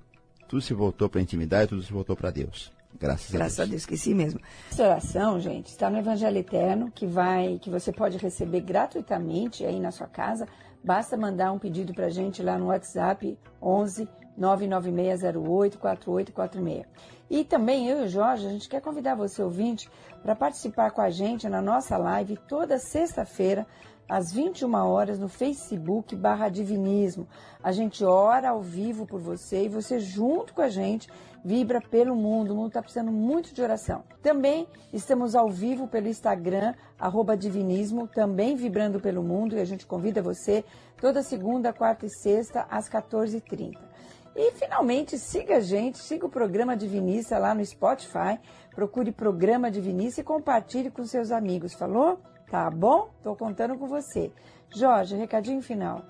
Tudo 0.48 0.62
se 0.62 0.74
voltou 0.74 1.08
para 1.08 1.18
a 1.18 1.22
intimidade, 1.22 1.68
tudo 1.70 1.82
se 1.82 1.92
voltou 1.92 2.14
para 2.14 2.30
Deus. 2.30 2.72
Graças, 3.00 3.30
Graças 3.30 3.58
a 3.58 3.62
Deus. 3.62 3.68
a 3.68 3.70
Deus, 3.70 3.82
esqueci 3.82 4.14
mesmo. 4.14 4.40
Essa 4.70 4.84
oração, 4.84 5.40
gente, 5.40 5.68
está 5.68 5.88
no 5.88 5.98
Evangelho 5.98 6.38
Eterno, 6.38 6.92
que 6.94 7.06
vai, 7.06 7.58
que 7.60 7.70
você 7.70 7.90
pode 7.90 8.18
receber 8.18 8.60
gratuitamente 8.60 9.64
aí 9.64 9.80
na 9.80 9.90
sua 9.90 10.06
casa. 10.06 10.46
Basta 10.84 11.16
mandar 11.16 11.52
um 11.52 11.58
pedido 11.58 11.94
para 11.94 12.06
a 12.06 12.10
gente 12.10 12.42
lá 12.42 12.58
no 12.58 12.66
WhatsApp 12.66 13.38
11 13.60 14.08
99608 14.36 15.78
4846. 15.78 16.86
E 17.30 17.44
também 17.44 17.88
eu 17.88 18.02
e 18.02 18.04
o 18.04 18.08
Jorge, 18.08 18.46
a 18.46 18.50
gente 18.50 18.68
quer 18.68 18.80
convidar 18.80 19.14
você, 19.14 19.42
ouvinte, 19.42 19.90
para 20.22 20.36
participar 20.36 20.90
com 20.90 21.00
a 21.00 21.10
gente 21.10 21.48
na 21.48 21.62
nossa 21.62 21.96
live 21.96 22.36
toda 22.46 22.78
sexta-feira, 22.78 23.66
às 24.08 24.30
21 24.30 24.74
horas, 24.74 25.18
no 25.18 25.28
Facebook 25.28 26.14
barra 26.14 26.50
Divinismo. 26.50 27.26
A 27.62 27.72
gente 27.72 28.04
ora 28.04 28.50
ao 28.50 28.60
vivo 28.60 29.06
por 29.06 29.20
você 29.20 29.64
e 29.64 29.68
você, 29.68 29.98
junto 29.98 30.52
com 30.52 30.60
a 30.60 30.68
gente, 30.68 31.08
vibra 31.42 31.80
pelo 31.80 32.14
mundo. 32.14 32.52
O 32.52 32.56
mundo 32.56 32.68
está 32.68 32.82
precisando 32.82 33.10
muito 33.10 33.54
de 33.54 33.62
oração. 33.62 34.04
Também 34.22 34.68
estamos 34.92 35.34
ao 35.34 35.48
vivo 35.48 35.88
pelo 35.88 36.08
Instagram, 36.08 36.74
arroba 36.98 37.36
Divinismo, 37.36 38.06
também 38.06 38.54
vibrando 38.56 39.00
pelo 39.00 39.22
mundo, 39.22 39.56
e 39.56 39.60
a 39.60 39.64
gente 39.64 39.86
convida 39.86 40.20
você 40.20 40.64
toda 41.00 41.22
segunda, 41.22 41.72
quarta 41.72 42.04
e 42.04 42.10
sexta, 42.10 42.66
às 42.68 42.90
14h30. 42.90 43.91
E 44.34 44.52
finalmente 44.52 45.18
siga 45.18 45.56
a 45.56 45.60
gente, 45.60 45.98
siga 45.98 46.24
o 46.24 46.30
programa 46.30 46.76
Divinista 46.76 47.38
lá 47.38 47.54
no 47.54 47.64
Spotify, 47.64 48.38
procure 48.74 49.12
programa 49.12 49.70
Divinista 49.70 50.22
e 50.22 50.24
compartilhe 50.24 50.90
com 50.90 51.04
seus 51.04 51.30
amigos, 51.30 51.74
falou? 51.74 52.18
Tá 52.50 52.70
bom? 52.70 53.10
Tô 53.22 53.36
contando 53.36 53.76
com 53.76 53.86
você. 53.86 54.30
Jorge, 54.74 55.16
recadinho 55.16 55.60
final. 55.60 56.04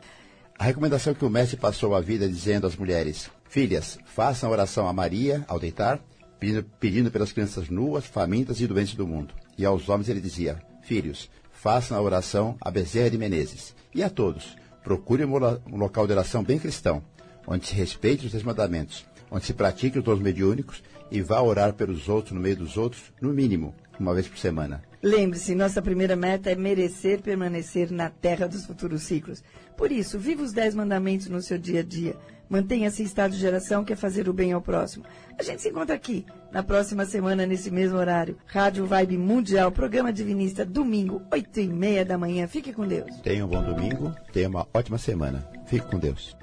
A 0.59 0.65
recomendação 0.65 1.15
que 1.15 1.25
o 1.25 1.31
mestre 1.31 1.57
passou 1.57 1.95
a 1.95 2.01
vida 2.01 2.29
dizendo 2.29 2.67
às 2.67 2.77
mulheres: 2.77 3.29
Filhas, 3.49 3.99
façam 4.05 4.51
oração 4.51 4.87
a 4.87 4.93
Maria 4.93 5.45
ao 5.49 5.59
deitar, 5.59 5.99
pedindo, 6.39 6.65
pedindo 6.79 7.11
pelas 7.11 7.33
crianças 7.33 7.69
nuas, 7.69 8.07
famintas 8.07 8.61
e 8.61 8.67
doentes 8.67 8.95
do 8.95 9.07
mundo. 9.07 9.35
E 9.59 9.65
aos 9.65 9.89
homens 9.89 10.09
ele 10.09 10.21
dizia: 10.21 10.63
Filhos, 10.83 11.29
façam 11.51 11.99
a 11.99 12.01
oração 12.01 12.57
a 12.61 12.71
Bezerra 12.71 13.11
de 13.11 13.19
Menezes. 13.19 13.75
E 13.93 14.03
a 14.03 14.11
todos, 14.11 14.57
procure 14.85 15.25
um 15.25 15.77
local 15.77 16.07
de 16.07 16.13
oração 16.13 16.45
bem 16.45 16.59
cristão 16.59 17.03
onde 17.47 17.67
se 17.67 17.75
respeite 17.75 18.27
os 18.27 18.33
dez 18.33 18.45
mandamentos, 18.45 19.05
onde 19.31 19.45
se 19.45 19.55
pratique 19.55 19.99
os 19.99 20.05
dons 20.05 20.21
mediúnicos 20.21 20.83
e 21.11 21.21
vá 21.21 21.41
orar 21.41 21.75
pelos 21.75 22.09
outros 22.09 22.33
no 22.33 22.41
meio 22.41 22.57
dos 22.57 22.77
outros, 22.77 23.13
no 23.21 23.33
mínimo, 23.33 23.75
uma 23.99 24.15
vez 24.15 24.27
por 24.27 24.39
semana. 24.39 24.83
Lembre-se, 25.03 25.55
nossa 25.55 25.83
primeira 25.83 26.15
meta 26.15 26.51
é 26.51 26.55
merecer 26.55 27.21
permanecer 27.21 27.91
na 27.91 28.09
terra 28.09 28.47
dos 28.47 28.65
futuros 28.65 29.03
ciclos. 29.03 29.43
Por 29.77 29.91
isso, 29.91 30.19
viva 30.19 30.43
os 30.43 30.53
dez 30.53 30.75
mandamentos 30.75 31.29
no 31.29 31.43
seu 31.43 31.59
dia 31.59 31.81
a 31.81 31.83
dia. 31.83 32.17
Mantenha-se 32.49 33.03
em 33.03 33.07
estado 33.07 33.33
de 33.33 33.39
geração, 33.39 33.83
que 33.83 33.95
é 33.95 33.97
fazer 33.97 34.29
o 34.29 34.33
bem 34.33 34.53
ao 34.53 34.61
próximo. 34.61 35.05
A 35.39 35.43
gente 35.43 35.63
se 35.63 35.71
encontra 35.71 35.95
aqui, 35.95 36.25
na 36.53 36.63
próxima 36.63 37.07
semana, 37.07 37.47
nesse 37.47 37.71
mesmo 37.71 37.97
horário. 37.97 38.37
Rádio 38.47 38.87
Vibe 38.87 39.17
Mundial, 39.17 39.73
programa 39.73 40.13
Divinista, 40.13 40.65
domingo, 40.65 41.23
oito 41.33 41.59
e 41.59 41.67
meia 41.67 42.05
da 42.05 42.19
manhã. 42.19 42.47
Fique 42.47 42.73
com 42.73 42.87
Deus. 42.87 43.17
Tenha 43.23 43.45
um 43.45 43.49
bom 43.49 43.63
domingo, 43.63 44.15
tenha 44.33 44.49
uma 44.49 44.69
ótima 44.73 44.99
semana. 44.99 45.49
Fique 45.67 45.87
com 45.87 45.99
Deus. 45.99 46.37